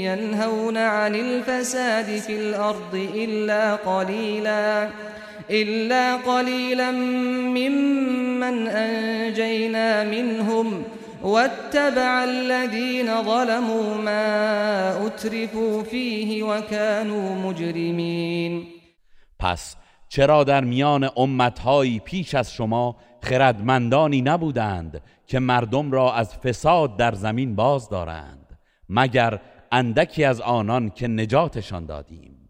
[0.05, 4.91] ينهون عن الفساد في الارض الا قليلا.
[5.53, 10.83] إلا قليلا ممن أنجينا منهم
[11.23, 18.67] واتبع الذين ظلموا ما اترفوا فيه وكانوا مجرمين.
[19.39, 19.77] پس
[20.09, 27.15] چرا در میان امتهایی پیش از شما خردمندانی نبودند که مردم را از فساد در
[27.15, 29.41] زمین باز دارند مگر
[29.73, 32.43] اندکی از آنان که نجاتشان دادیم؟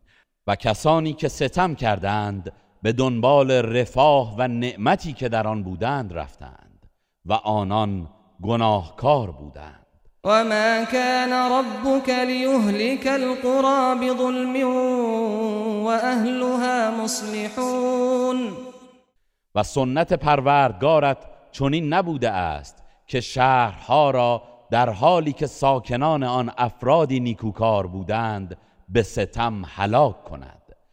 [0.46, 2.52] و کسانی که ستم کردند
[2.82, 6.86] به دنبال رفاه و نعمتی که در آن بودند رفتند
[7.24, 8.08] و آنان
[8.42, 9.86] گناهکار بودند.
[10.24, 14.66] و ما كان ربك ليهلك القرى بظلم
[15.84, 18.52] و اهلها مصلحون.
[19.54, 21.18] و سنت پروردگارت
[21.52, 28.56] چنین نبوده است که شهرها را در حالی که ساکنان آن افرادی نیکوکار بودند
[28.88, 30.61] به ستم هلاک کند.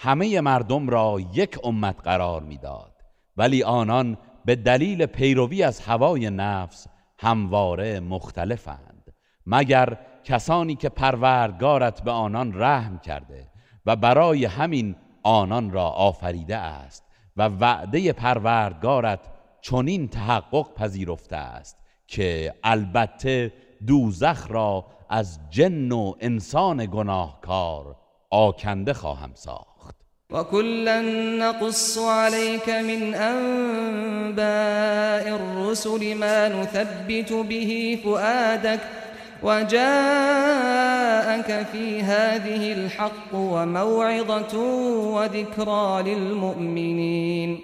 [0.00, 2.94] همه مردم را یک امت قرار می‌داد.
[3.36, 6.86] ولی آنان به دلیل پیروی از هوای نفس
[7.18, 9.14] همواره مختلفند.
[9.46, 13.48] مگر کسانی که پروردگارت به آنان رحم کرده
[13.86, 17.04] و برای همین آنان را آفریده است
[17.36, 19.20] و وعده پروردگارت
[19.60, 21.76] چنین تحقق پذیرفته است
[22.06, 23.52] که البته
[23.86, 27.96] دوزخ را از جن و انسان گناهکار
[28.30, 29.67] آکنده خواهم ساخت.
[30.32, 31.00] و کلا
[31.38, 34.44] نقص عليك من انباء
[35.36, 38.80] الرسل ما نثبت به فؤادك
[39.42, 39.76] وجاءك
[41.72, 44.58] في هذه الحق وموعظة
[45.14, 47.58] وذكرى للمؤمنين.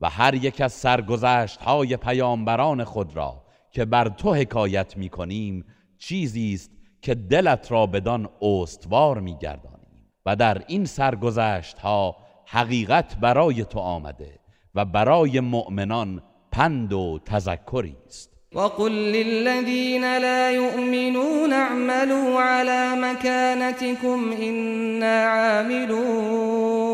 [0.00, 5.64] و هر یک از سرگذشت های پیامبران خود را که بر تو حکایت می کنیم
[5.98, 6.70] چیزی است
[7.02, 9.77] که دلت را بدان استوار می گردانیم
[10.26, 12.16] و در این سرگذشت ها
[12.46, 14.38] حقیقت برای تو آمده
[14.74, 16.22] و برای مؤمنان
[16.52, 18.30] پند و تذکری است.
[18.54, 26.88] وقل للذين لا يؤمنون اعملوا على مكانتكم إنا عاملون.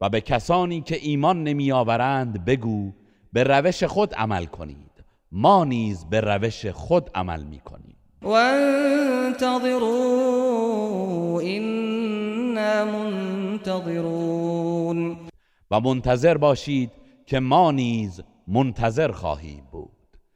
[0.00, 2.92] و به کسانی که ایمان نمی آورند بگو
[3.32, 4.88] به روش خود عمل کنید.
[5.32, 9.78] ما نیز به روش خود عمل می کنیم وانتظروا
[13.64, 15.16] منتظرون.
[15.70, 16.90] و منتظر باشید
[17.26, 19.88] که ما نیز منتظر خواهیم بود.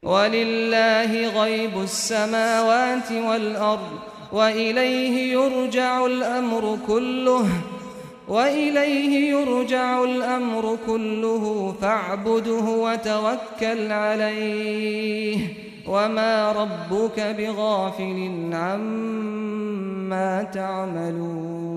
[0.03, 3.99] ولله غيب السماوات والأرض
[4.33, 7.45] وإليه يرجع الأمر كله
[8.27, 15.47] وإليه يرجع الأمر كله فاعبده وتوكل عليه
[15.87, 21.73] وما ربك بغافل عما تعملون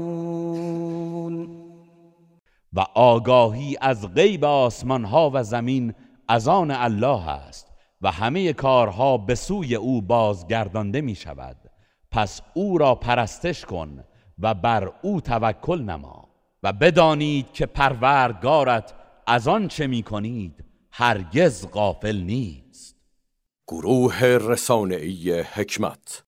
[2.73, 5.95] و آگاهی از غیب آسمان ها و زمین
[6.29, 7.73] از آن الله است
[8.03, 11.57] و همه کارها به سوی او بازگردانده می شود
[12.11, 14.05] پس او را پرستش کن
[14.39, 16.29] و بر او توکل نما
[16.63, 18.95] و بدانید که پروردگارت
[19.27, 22.66] از آن چه می کنید هرگز غافل نیست.
[23.69, 26.23] گروه رسانه‌ای حکمت.